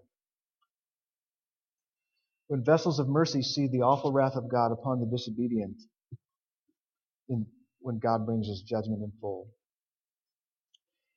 When 2.48 2.64
vessels 2.64 3.00
of 3.00 3.08
mercy 3.08 3.42
see 3.42 3.68
the 3.68 3.82
awful 3.82 4.12
wrath 4.12 4.36
of 4.36 4.50
God 4.50 4.72
upon 4.72 5.00
the 5.00 5.06
disobedient, 5.06 5.82
in, 7.30 7.46
when 7.80 8.00
God 8.00 8.26
brings 8.26 8.48
his 8.48 8.62
judgment 8.62 9.02
in 9.02 9.12
full, 9.22 9.48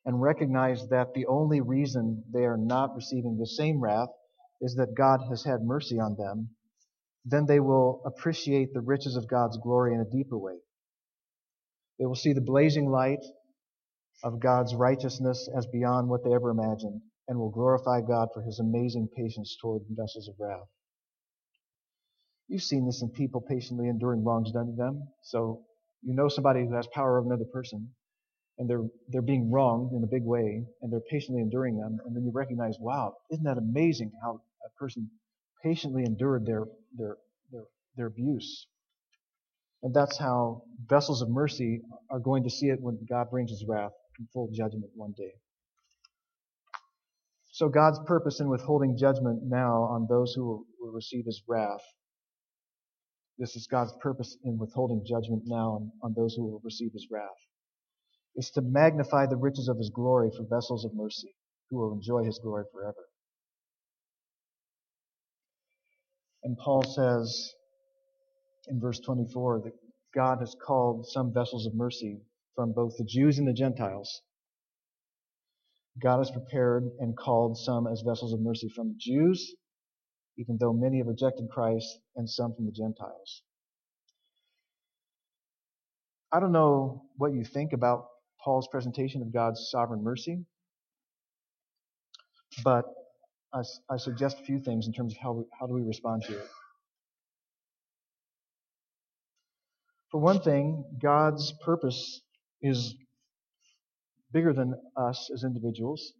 and 0.05 0.21
recognize 0.21 0.87
that 0.89 1.13
the 1.13 1.25
only 1.25 1.59
reason 1.61 2.23
they 2.33 2.45
are 2.45 2.57
not 2.57 2.95
receiving 2.95 3.37
the 3.37 3.45
same 3.45 3.81
wrath 3.81 4.09
is 4.61 4.75
that 4.75 4.95
God 4.95 5.19
has 5.29 5.43
had 5.43 5.61
mercy 5.63 5.99
on 5.99 6.15
them, 6.17 6.49
then 7.25 7.45
they 7.45 7.59
will 7.59 8.01
appreciate 8.05 8.73
the 8.73 8.81
riches 8.81 9.17
of 9.17 9.27
God's 9.27 9.57
glory 9.57 9.93
in 9.93 9.99
a 9.99 10.05
deeper 10.05 10.37
way. 10.37 10.55
They 11.99 12.05
will 12.05 12.15
see 12.15 12.33
the 12.33 12.41
blazing 12.41 12.89
light 12.89 13.23
of 14.23 14.39
God's 14.39 14.73
righteousness 14.73 15.49
as 15.55 15.67
beyond 15.67 16.09
what 16.09 16.23
they 16.23 16.33
ever 16.33 16.49
imagined 16.49 17.01
and 17.27 17.37
will 17.37 17.51
glorify 17.51 18.01
God 18.01 18.29
for 18.33 18.41
his 18.41 18.59
amazing 18.59 19.09
patience 19.15 19.57
toward 19.61 19.83
vessels 19.89 20.29
of 20.29 20.35
wrath. 20.39 20.67
You've 22.47 22.63
seen 22.63 22.85
this 22.85 23.01
in 23.01 23.09
people 23.09 23.41
patiently 23.41 23.89
enduring 23.89 24.23
wrongs 24.23 24.51
done 24.51 24.67
to 24.67 24.73
them. 24.73 25.07
So 25.23 25.65
you 26.01 26.13
know 26.15 26.29
somebody 26.29 26.61
who 26.65 26.73
has 26.75 26.87
power 26.93 27.19
over 27.19 27.27
another 27.27 27.49
person 27.51 27.89
and 28.57 28.69
they're 28.69 28.85
they're 29.09 29.21
being 29.21 29.51
wronged 29.51 29.93
in 29.93 30.03
a 30.03 30.07
big 30.07 30.23
way 30.23 30.65
and 30.81 30.91
they're 30.91 31.01
patiently 31.11 31.41
enduring 31.41 31.77
them 31.77 31.99
and 32.05 32.15
then 32.15 32.23
you 32.23 32.31
recognize, 32.33 32.77
wow, 32.79 33.15
isn't 33.31 33.43
that 33.43 33.57
amazing 33.57 34.11
how 34.23 34.41
a 34.65 34.69
person 34.79 35.09
patiently 35.63 36.03
endured 36.03 36.45
their 36.45 36.65
their 36.97 37.17
their, 37.51 37.63
their 37.95 38.07
abuse. 38.07 38.67
And 39.83 39.93
that's 39.93 40.17
how 40.17 40.63
vessels 40.87 41.21
of 41.21 41.29
mercy 41.29 41.81
are 42.09 42.19
going 42.19 42.43
to 42.43 42.49
see 42.49 42.67
it 42.67 42.81
when 42.81 42.97
God 43.07 43.29
brings 43.29 43.51
his 43.51 43.65
wrath 43.67 43.91
in 44.19 44.27
full 44.33 44.49
judgment 44.53 44.91
one 44.95 45.13
day. 45.17 45.33
So 47.51 47.69
God's 47.69 47.99
purpose 48.05 48.39
in 48.39 48.49
withholding 48.49 48.97
judgment 48.97 49.43
now 49.43 49.83
on 49.83 50.07
those 50.09 50.33
who 50.33 50.65
will 50.79 50.91
receive 50.91 51.25
his 51.25 51.41
wrath. 51.47 51.81
This 53.37 53.55
is 53.55 53.67
God's 53.67 53.93
purpose 54.01 54.35
in 54.43 54.57
withholding 54.57 55.05
judgment 55.05 55.43
now 55.45 55.73
on, 55.73 55.91
on 56.01 56.13
those 56.15 56.33
who 56.35 56.43
will 56.43 56.61
receive 56.63 56.91
his 56.93 57.07
wrath. 57.11 57.29
Is 58.35 58.51
to 58.51 58.61
magnify 58.61 59.27
the 59.27 59.37
riches 59.37 59.67
of 59.67 59.77
his 59.77 59.89
glory 59.89 60.31
for 60.35 60.43
vessels 60.43 60.85
of 60.85 60.93
mercy 60.93 61.35
who 61.69 61.77
will 61.77 61.93
enjoy 61.93 62.23
his 62.23 62.39
glory 62.41 62.65
forever. 62.71 63.05
And 66.43 66.57
Paul 66.57 66.83
says 66.83 67.53
in 68.67 68.79
verse 68.79 68.99
24 68.99 69.61
that 69.65 69.73
God 70.15 70.39
has 70.39 70.55
called 70.65 71.07
some 71.07 71.33
vessels 71.33 71.65
of 71.65 71.75
mercy 71.75 72.21
from 72.55 72.73
both 72.73 72.97
the 72.97 73.05
Jews 73.05 73.37
and 73.37 73.47
the 73.47 73.53
Gentiles. 73.53 74.21
God 76.01 76.19
has 76.19 76.31
prepared 76.31 76.83
and 76.99 77.17
called 77.17 77.57
some 77.57 77.87
as 77.87 78.01
vessels 78.01 78.33
of 78.33 78.39
mercy 78.39 78.69
from 78.69 78.89
the 78.89 78.97
Jews, 78.99 79.55
even 80.37 80.57
though 80.59 80.73
many 80.73 80.99
have 80.99 81.07
rejected 81.07 81.49
Christ, 81.49 81.99
and 82.15 82.29
some 82.29 82.53
from 82.53 82.65
the 82.65 82.71
Gentiles. 82.71 83.41
I 86.31 86.39
don't 86.39 86.51
know 86.51 87.03
what 87.17 87.33
you 87.33 87.43
think 87.43 87.73
about 87.73 88.07
Paul's 88.43 88.67
presentation 88.67 89.21
of 89.21 89.33
God's 89.33 89.69
sovereign 89.71 90.03
mercy, 90.03 90.45
but 92.63 92.85
I, 93.53 93.61
I 93.89 93.97
suggest 93.97 94.39
a 94.39 94.43
few 94.43 94.59
things 94.59 94.87
in 94.87 94.93
terms 94.93 95.13
of 95.13 95.19
how, 95.19 95.31
we, 95.33 95.43
how 95.59 95.67
do 95.67 95.73
we 95.73 95.81
respond 95.81 96.23
to 96.25 96.37
it. 96.37 96.47
For 100.11 100.21
one 100.21 100.41
thing, 100.41 100.85
God's 101.01 101.53
purpose 101.63 102.21
is 102.61 102.95
bigger 104.31 104.53
than 104.53 104.75
us 104.95 105.29
as 105.33 105.43
individuals. 105.43 106.13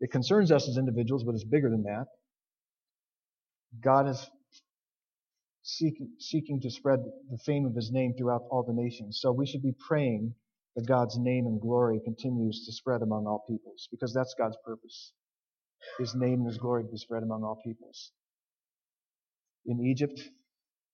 It 0.00 0.10
concerns 0.10 0.52
us 0.52 0.68
as 0.68 0.76
individuals, 0.78 1.24
but 1.24 1.34
it's 1.34 1.44
bigger 1.44 1.70
than 1.70 1.84
that. 1.84 2.06
God 3.80 4.08
is 4.08 4.30
seeking, 5.62 6.10
seeking 6.18 6.60
to 6.60 6.70
spread 6.70 7.00
the 7.30 7.38
fame 7.38 7.66
of 7.66 7.74
his 7.74 7.90
name 7.90 8.14
throughout 8.16 8.42
all 8.50 8.62
the 8.62 8.74
nations. 8.74 9.18
So 9.20 9.32
we 9.32 9.46
should 9.46 9.62
be 9.62 9.74
praying 9.88 10.34
that 10.76 10.86
God's 10.86 11.18
name 11.18 11.46
and 11.46 11.60
glory 11.60 12.00
continues 12.04 12.64
to 12.66 12.72
spread 12.72 13.02
among 13.02 13.26
all 13.26 13.44
peoples, 13.48 13.88
because 13.90 14.12
that's 14.12 14.34
God's 14.38 14.56
purpose. 14.64 15.12
His 15.98 16.14
name 16.14 16.40
and 16.40 16.46
his 16.46 16.58
glory 16.58 16.84
to 16.84 16.88
be 16.88 16.96
spread 16.96 17.22
among 17.22 17.42
all 17.44 17.60
peoples. 17.64 18.12
In 19.66 19.80
Egypt, 19.84 20.20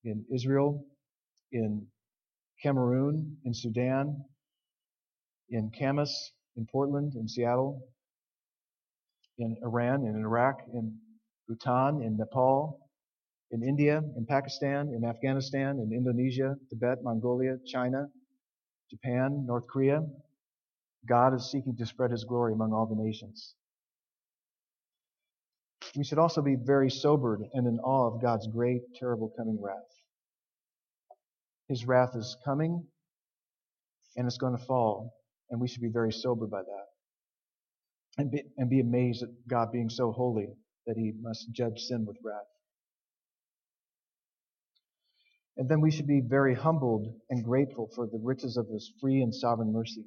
in 0.04 0.24
Israel, 0.32 0.84
in 1.52 1.86
Cameroon, 2.62 3.36
in 3.44 3.54
Sudan, 3.54 4.24
in 5.50 5.70
Camas, 5.78 6.32
in 6.56 6.66
Portland, 6.66 7.14
in 7.14 7.28
Seattle, 7.28 7.80
in 9.38 9.56
Iran, 9.62 10.04
in 10.06 10.16
Iraq, 10.16 10.56
in 10.72 10.98
Bhutan, 11.48 12.02
in 12.02 12.16
Nepal, 12.16 12.78
in 13.50 13.62
India, 13.62 14.02
in 14.16 14.26
Pakistan, 14.26 14.88
in 14.94 15.04
Afghanistan, 15.04 15.78
in 15.78 15.92
Indonesia, 15.92 16.56
Tibet, 16.68 16.98
Mongolia, 17.02 17.56
China, 17.66 18.08
Japan, 18.90 19.44
North 19.46 19.66
Korea. 19.66 20.02
God 21.08 21.34
is 21.34 21.50
seeking 21.50 21.74
to 21.76 21.87
spread 21.87 22.11
his 22.11 22.24
glory 22.24 22.52
among 22.52 22.72
all 22.72 22.87
the 22.87 23.02
nations. 23.02 23.54
We 25.96 26.04
should 26.04 26.18
also 26.18 26.42
be 26.42 26.56
very 26.56 26.90
sobered 26.90 27.40
and 27.54 27.66
in 27.66 27.78
awe 27.80 28.14
of 28.14 28.20
God's 28.20 28.46
great, 28.46 28.82
terrible 28.94 29.32
coming 29.37 29.58
wrath. 29.61 29.76
His 31.68 31.87
wrath 31.87 32.14
is 32.14 32.37
coming 32.44 32.84
and 34.16 34.26
it's 34.26 34.37
going 34.38 34.56
to 34.56 34.64
fall 34.64 35.14
and 35.50 35.61
we 35.61 35.68
should 35.68 35.82
be 35.82 35.88
very 35.88 36.12
sobered 36.12 36.50
by 36.50 36.61
that. 36.61 36.87
And 38.18 38.30
be, 38.30 38.42
and 38.58 38.68
be 38.68 38.80
amazed 38.80 39.22
at 39.22 39.28
God 39.48 39.72
being 39.72 39.88
so 39.88 40.12
holy 40.12 40.48
that 40.88 40.96
he 40.96 41.12
must 41.20 41.53
judge 41.53 41.79
sin 41.83 42.05
with 42.07 42.16
wrath. 42.24 42.48
And 45.59 45.68
then 45.68 45.81
we 45.81 45.90
should 45.90 46.07
be 46.07 46.20
very 46.20 46.55
humbled 46.55 47.12
and 47.31 47.44
grateful 47.44 47.90
for 47.94 48.07
the 48.07 48.18
riches 48.22 48.57
of 48.57 48.68
His 48.68 48.92
free 49.01 49.22
and 49.22 49.35
sovereign 49.35 49.72
mercy. 49.72 50.05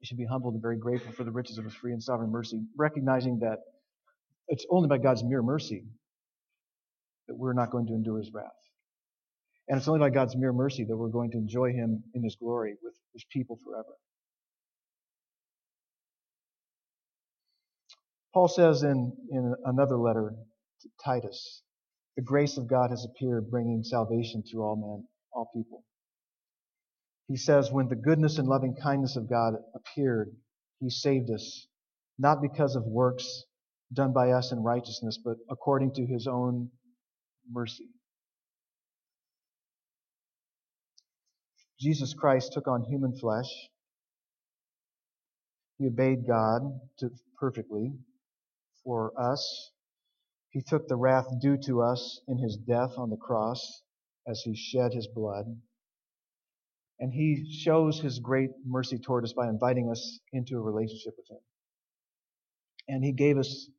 We 0.00 0.06
should 0.06 0.16
be 0.16 0.24
humbled 0.24 0.54
and 0.54 0.62
very 0.62 0.78
grateful 0.78 1.12
for 1.12 1.24
the 1.24 1.30
riches 1.30 1.58
of 1.58 1.64
His 1.64 1.74
free 1.74 1.92
and 1.92 2.02
sovereign 2.02 2.30
mercy, 2.30 2.62
recognizing 2.76 3.38
that 3.40 3.58
it's 4.48 4.64
only 4.70 4.88
by 4.88 4.96
God's 4.96 5.22
mere 5.22 5.42
mercy 5.42 5.84
that 7.28 7.36
we're 7.36 7.52
not 7.52 7.70
going 7.70 7.86
to 7.88 7.92
endure 7.92 8.18
His 8.18 8.32
wrath. 8.32 8.46
And 9.68 9.78
it's 9.78 9.86
only 9.86 10.00
by 10.00 10.10
God's 10.10 10.34
mere 10.36 10.54
mercy 10.54 10.84
that 10.84 10.96
we're 10.96 11.08
going 11.08 11.30
to 11.32 11.38
enjoy 11.38 11.70
Him 11.70 12.02
in 12.14 12.24
His 12.24 12.36
glory 12.40 12.76
with 12.82 12.94
His 13.12 13.24
people 13.30 13.58
forever. 13.62 13.94
Paul 18.32 18.48
says 18.48 18.82
in, 18.82 19.12
in 19.30 19.54
another 19.64 19.96
letter 19.96 20.34
to 20.82 20.88
Titus, 21.04 21.62
the 22.16 22.22
grace 22.22 22.58
of 22.58 22.68
God 22.68 22.90
has 22.90 23.04
appeared, 23.04 23.50
bringing 23.50 23.82
salvation 23.82 24.42
to 24.52 24.58
all 24.62 24.76
men, 24.76 25.08
all 25.32 25.50
people. 25.54 25.84
He 27.28 27.36
says, 27.36 27.70
when 27.72 27.88
the 27.88 27.96
goodness 27.96 28.38
and 28.38 28.48
loving 28.48 28.76
kindness 28.82 29.16
of 29.16 29.28
God 29.28 29.54
appeared, 29.74 30.30
He 30.80 30.90
saved 30.90 31.30
us, 31.30 31.66
not 32.18 32.42
because 32.42 32.76
of 32.76 32.84
works 32.84 33.44
done 33.92 34.12
by 34.12 34.32
us 34.32 34.52
in 34.52 34.62
righteousness, 34.62 35.18
but 35.24 35.36
according 35.50 35.92
to 35.94 36.06
His 36.06 36.26
own 36.26 36.70
mercy. 37.50 37.88
Jesus 41.80 42.14
Christ 42.14 42.52
took 42.52 42.68
on 42.68 42.84
human 42.84 43.16
flesh. 43.18 43.48
He 45.78 45.86
obeyed 45.86 46.26
God 46.28 46.62
to, 46.98 47.10
perfectly 47.38 47.92
for 48.84 49.12
us. 49.20 49.72
He 50.50 50.62
took 50.62 50.88
the 50.88 50.96
wrath 50.96 51.26
due 51.40 51.56
to 51.66 51.82
us 51.82 52.20
in 52.26 52.38
his 52.38 52.56
death 52.56 52.92
on 52.96 53.10
the 53.10 53.16
cross 53.16 53.82
as 54.26 54.40
he 54.40 54.54
shed 54.54 54.92
his 54.92 55.06
blood. 55.06 55.46
And 56.98 57.12
he 57.12 57.50
shows 57.50 58.00
his 58.00 58.18
great 58.18 58.50
mercy 58.66 58.98
toward 58.98 59.24
us 59.24 59.32
by 59.32 59.48
inviting 59.48 59.90
us 59.90 60.20
into 60.32 60.56
a 60.56 60.60
relationship 60.60 61.14
with 61.16 61.30
him. 61.30 61.38
And 62.88 63.04
he 63.04 63.12
gave 63.12 63.38
us 63.38 63.70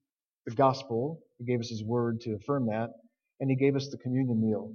the 0.45 0.55
gospel. 0.55 1.21
He 1.37 1.45
gave 1.45 1.59
us 1.59 1.69
his 1.69 1.83
word 1.83 2.21
to 2.21 2.33
affirm 2.33 2.67
that. 2.67 2.89
And 3.39 3.49
he 3.49 3.55
gave 3.55 3.75
us 3.75 3.89
the 3.89 3.97
communion 3.97 4.41
meal. 4.41 4.73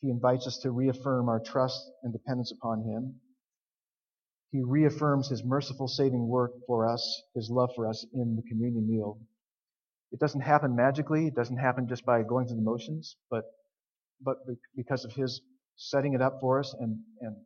He 0.00 0.10
invites 0.10 0.46
us 0.46 0.58
to 0.58 0.70
reaffirm 0.70 1.28
our 1.28 1.40
trust 1.40 1.80
and 2.02 2.12
dependence 2.12 2.52
upon 2.52 2.82
him. 2.82 3.20
He 4.56 4.62
reaffirms 4.62 5.28
his 5.28 5.44
merciful 5.44 5.86
saving 5.86 6.28
work 6.28 6.52
for 6.66 6.88
us, 6.88 7.22
his 7.34 7.50
love 7.50 7.68
for 7.76 7.86
us 7.86 8.06
in 8.14 8.36
the 8.36 8.42
communion 8.48 8.88
meal. 8.88 9.18
It 10.12 10.18
doesn't 10.18 10.40
happen 10.40 10.74
magically. 10.74 11.26
It 11.26 11.34
doesn't 11.34 11.58
happen 11.58 11.86
just 11.86 12.06
by 12.06 12.22
going 12.22 12.46
through 12.46 12.56
the 12.56 12.62
motions, 12.62 13.16
but, 13.30 13.44
but 14.22 14.38
because 14.74 15.04
of 15.04 15.12
his 15.12 15.42
setting 15.76 16.14
it 16.14 16.22
up 16.22 16.38
for 16.40 16.58
us 16.58 16.74
and, 16.80 16.98
and 17.20 17.36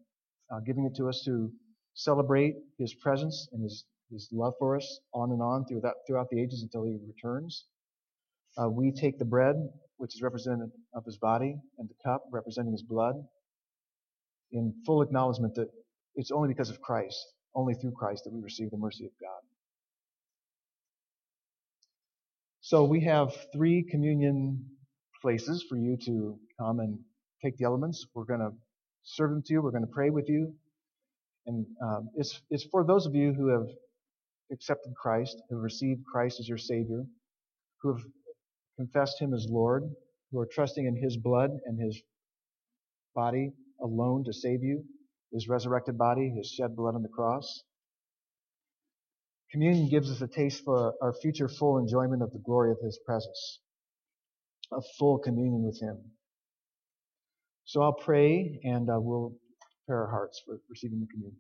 uh, 0.55 0.61
giving 0.65 0.85
it 0.85 0.95
to 0.99 1.09
us 1.09 1.25
to 1.25 1.51
celebrate 1.95 2.55
his 2.79 2.95
presence 2.95 3.49
and 3.51 3.65
his, 3.65 3.87
his 4.13 4.29
love 4.31 4.55
for 4.61 4.77
us 4.77 5.01
on 5.13 5.33
and 5.33 5.43
on 5.43 5.65
throughout, 5.65 5.97
throughout 6.07 6.29
the 6.31 6.41
ages 6.41 6.63
until 6.63 6.85
he 6.85 6.97
returns. 7.09 7.65
Uh, 8.57 8.69
we 8.69 8.93
take 8.93 9.19
the 9.19 9.25
bread, 9.25 9.57
which 9.97 10.15
is 10.15 10.23
representative 10.23 10.71
of 10.95 11.05
his 11.05 11.19
body, 11.19 11.57
and 11.79 11.89
the 11.89 12.09
cup, 12.09 12.23
representing 12.31 12.71
his 12.71 12.85
blood, 12.85 13.17
in 14.53 14.73
full 14.87 15.03
acknowledgement 15.03 15.57
that 15.57 15.71
it's 16.21 16.31
only 16.31 16.49
because 16.49 16.69
of 16.69 16.81
Christ, 16.83 17.33
only 17.55 17.73
through 17.73 17.93
Christ, 17.93 18.25
that 18.25 18.33
we 18.33 18.41
receive 18.41 18.71
the 18.71 18.77
mercy 18.77 19.07
of 19.07 19.13
God. 19.21 19.41
So 22.61 22.85
we 22.85 23.01
have 23.05 23.33
three 23.55 23.83
communion 23.83 24.67
places 25.23 25.65
for 25.67 25.77
you 25.77 25.97
to 26.05 26.39
come 26.59 26.81
and 26.81 26.99
take 27.43 27.57
the 27.57 27.65
elements. 27.65 28.07
We're 28.15 28.25
going 28.25 28.41
to 28.41 28.51
serve 29.03 29.31
them 29.31 29.43
to 29.47 29.53
you. 29.55 29.63
We're 29.63 29.71
going 29.71 29.87
to 29.87 29.91
pray 29.91 30.11
with 30.11 30.29
you. 30.29 30.55
And 31.47 31.65
um, 31.83 32.11
it's, 32.15 32.43
it's 32.51 32.65
for 32.65 32.85
those 32.85 33.07
of 33.07 33.15
you 33.15 33.33
who 33.33 33.49
have 33.49 33.67
accepted 34.53 34.93
Christ, 34.95 35.41
who 35.49 35.57
have 35.57 35.65
received 35.65 36.05
Christ 36.05 36.39
as 36.39 36.47
your 36.47 36.59
Savior, 36.59 37.03
who 37.81 37.95
have 37.95 38.05
confessed 38.77 39.21
Him 39.21 39.33
as 39.33 39.47
Lord, 39.49 39.85
who 40.31 40.39
are 40.39 40.49
trusting 40.53 40.85
in 40.85 40.97
His 41.03 41.17
blood 41.17 41.51
and 41.65 41.81
His 41.81 42.03
body 43.15 43.53
alone 43.81 44.25
to 44.25 44.35
save 44.35 44.63
you, 44.63 44.85
His 45.33 45.49
resurrected 45.49 45.97
body, 45.97 46.31
His 46.37 46.49
shed 46.49 46.77
blood 46.77 46.95
on 46.95 47.03
the 47.03 47.09
cross. 47.09 47.63
Communion 49.51 49.89
gives 49.89 50.11
us 50.11 50.21
a 50.21 50.29
taste 50.29 50.65
for 50.65 50.95
our 51.03 51.13
future 51.13 51.49
full 51.49 51.79
enjoyment 51.79 52.23
of 52.23 52.33
the 52.33 52.39
glory 52.39 52.71
of 52.71 52.79
His 52.83 52.99
presence, 53.05 53.61
of 54.73 54.85
full 54.99 55.19
communion 55.19 55.63
with 55.63 55.81
Him. 55.81 55.99
So 57.65 57.83
I'll 57.83 57.93
pray 57.93 58.61
and 58.65 58.89
uh, 58.91 58.99
we'll 58.99 59.35
prepare 59.87 60.03
our 60.03 60.11
hearts 60.11 60.43
for 60.45 60.59
receiving 60.69 61.01
the 61.01 61.07
communion. 61.07 61.39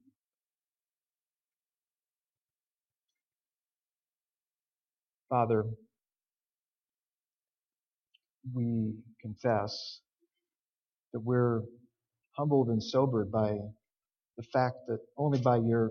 Father, 5.29 5.65
we 8.53 8.95
confess 9.21 10.01
that 11.13 11.21
we're 11.21 11.63
humbled 12.33 12.69
and 12.69 12.83
sobered 12.83 13.31
by 13.31 13.59
the 14.41 14.47
fact 14.59 14.77
that 14.89 15.01
only 15.19 15.39
by 15.39 15.59
your 15.59 15.91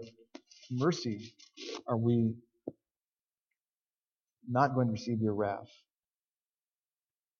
mercy 0.71 1.31
are 1.87 1.97
we 1.97 2.33
not 4.49 4.73
going 4.73 4.87
to 4.87 4.91
receive 4.91 5.21
your 5.21 5.35
wrath. 5.35 5.69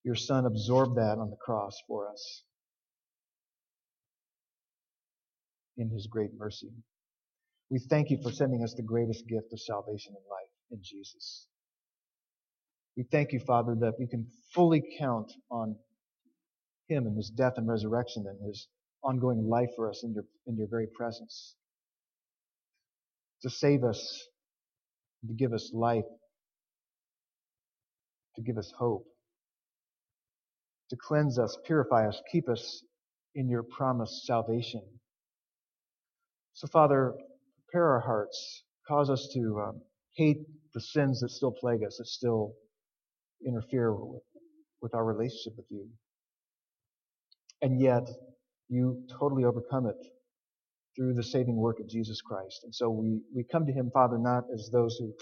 Your 0.04 0.14
Son 0.14 0.46
absorbed 0.46 0.96
that 0.98 1.18
on 1.18 1.30
the 1.30 1.36
cross 1.36 1.76
for 1.88 2.08
us 2.08 2.44
in 5.78 5.90
His 5.90 6.06
great 6.06 6.30
mercy. 6.38 6.70
We 7.70 7.80
thank 7.80 8.10
you 8.10 8.18
for 8.22 8.30
sending 8.30 8.62
us 8.62 8.74
the 8.74 8.84
greatest 8.84 9.26
gift 9.26 9.52
of 9.52 9.60
salvation 9.60 10.14
and 10.14 10.24
life 10.30 10.52
in 10.70 10.78
Jesus. 10.80 11.48
We 12.96 13.02
thank 13.02 13.32
you, 13.32 13.40
Father, 13.40 13.74
that 13.80 13.94
we 13.98 14.06
can 14.06 14.28
fully 14.54 14.82
count 14.96 15.32
on 15.50 15.74
Him 16.86 17.08
and 17.08 17.16
His 17.16 17.30
death 17.30 17.54
and 17.56 17.66
resurrection 17.66 18.26
and 18.28 18.46
His 18.46 18.68
ongoing 19.02 19.48
life 19.48 19.70
for 19.76 19.88
us 19.90 20.02
in 20.04 20.12
your, 20.14 20.24
in 20.46 20.56
your 20.56 20.68
very 20.68 20.86
presence. 20.96 21.54
To 23.42 23.50
save 23.50 23.84
us, 23.84 24.28
to 25.26 25.34
give 25.34 25.52
us 25.52 25.70
life, 25.72 26.04
to 28.36 28.42
give 28.42 28.58
us 28.58 28.72
hope, 28.78 29.06
to 30.90 30.96
cleanse 30.96 31.38
us, 31.38 31.56
purify 31.66 32.08
us, 32.08 32.20
keep 32.30 32.48
us 32.48 32.82
in 33.34 33.48
your 33.48 33.62
promised 33.62 34.26
salvation. 34.26 34.82
So, 36.54 36.66
Father, 36.68 37.14
prepare 37.66 37.88
our 37.90 38.00
hearts, 38.00 38.64
cause 38.86 39.10
us 39.10 39.28
to 39.34 39.62
um, 39.68 39.80
hate 40.16 40.38
the 40.74 40.80
sins 40.80 41.20
that 41.20 41.30
still 41.30 41.52
plague 41.52 41.84
us, 41.84 41.96
that 41.98 42.06
still 42.06 42.54
interfere 43.46 43.94
with, 43.94 44.22
with 44.82 44.94
our 44.94 45.04
relationship 45.04 45.54
with 45.56 45.66
you. 45.70 45.88
And 47.62 47.80
yet, 47.80 48.08
you 48.70 49.02
totally 49.18 49.44
overcome 49.44 49.86
it 49.86 49.96
through 50.96 51.12
the 51.14 51.22
saving 51.22 51.56
work 51.56 51.80
of 51.80 51.88
Jesus 51.88 52.20
Christ. 52.22 52.60
And 52.64 52.74
so 52.74 52.88
we, 52.88 53.20
we 53.34 53.44
come 53.44 53.66
to 53.66 53.72
Him, 53.72 53.90
Father, 53.92 54.16
not 54.16 54.44
as 54.54 54.70
those 54.72 54.96
who 54.96 55.12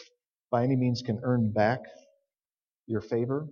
by 0.51 0.63
any 0.63 0.77
means 0.77 1.03
can 1.05 1.21
earn 1.23 1.51
back 1.51 1.81
your 2.87 3.01
favor, 3.01 3.49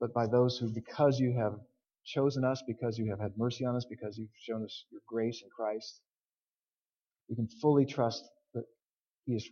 but 0.00 0.14
by 0.14 0.26
those 0.26 0.56
who, 0.56 0.72
because 0.72 1.18
you 1.18 1.36
have 1.38 1.54
chosen 2.04 2.44
us, 2.44 2.62
because 2.66 2.96
you 2.96 3.10
have 3.10 3.20
had 3.20 3.32
mercy 3.36 3.64
on 3.64 3.76
us, 3.76 3.84
because 3.88 4.16
you've 4.16 4.30
shown 4.40 4.64
us 4.64 4.84
your 4.90 5.00
grace 5.06 5.42
in 5.42 5.48
Christ, 5.50 6.00
we 7.28 7.36
can 7.36 7.48
fully 7.60 7.86
trust 7.86 8.24
that 8.54 8.64
He 9.26 9.34
is 9.34 9.48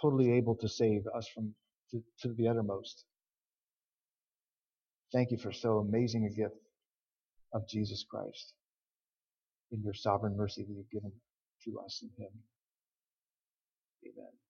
totally 0.00 0.32
able 0.32 0.54
to 0.56 0.68
save 0.68 1.02
us 1.14 1.28
from 1.34 1.54
to, 1.90 2.02
to 2.22 2.34
the 2.34 2.48
uttermost. 2.48 3.04
Thank 5.12 5.30
you 5.30 5.38
for 5.38 5.52
so 5.52 5.78
amazing 5.78 6.26
a 6.26 6.34
gift 6.34 6.56
of 7.52 7.66
Jesus 7.68 8.04
Christ 8.08 8.54
in 9.72 9.82
your 9.82 9.94
sovereign 9.94 10.36
mercy 10.36 10.62
that 10.62 10.72
you've 10.72 10.90
given 10.90 11.12
to 11.64 11.78
us 11.80 12.02
in 12.02 12.10
Him. 12.22 12.30
Amen. 14.06 14.47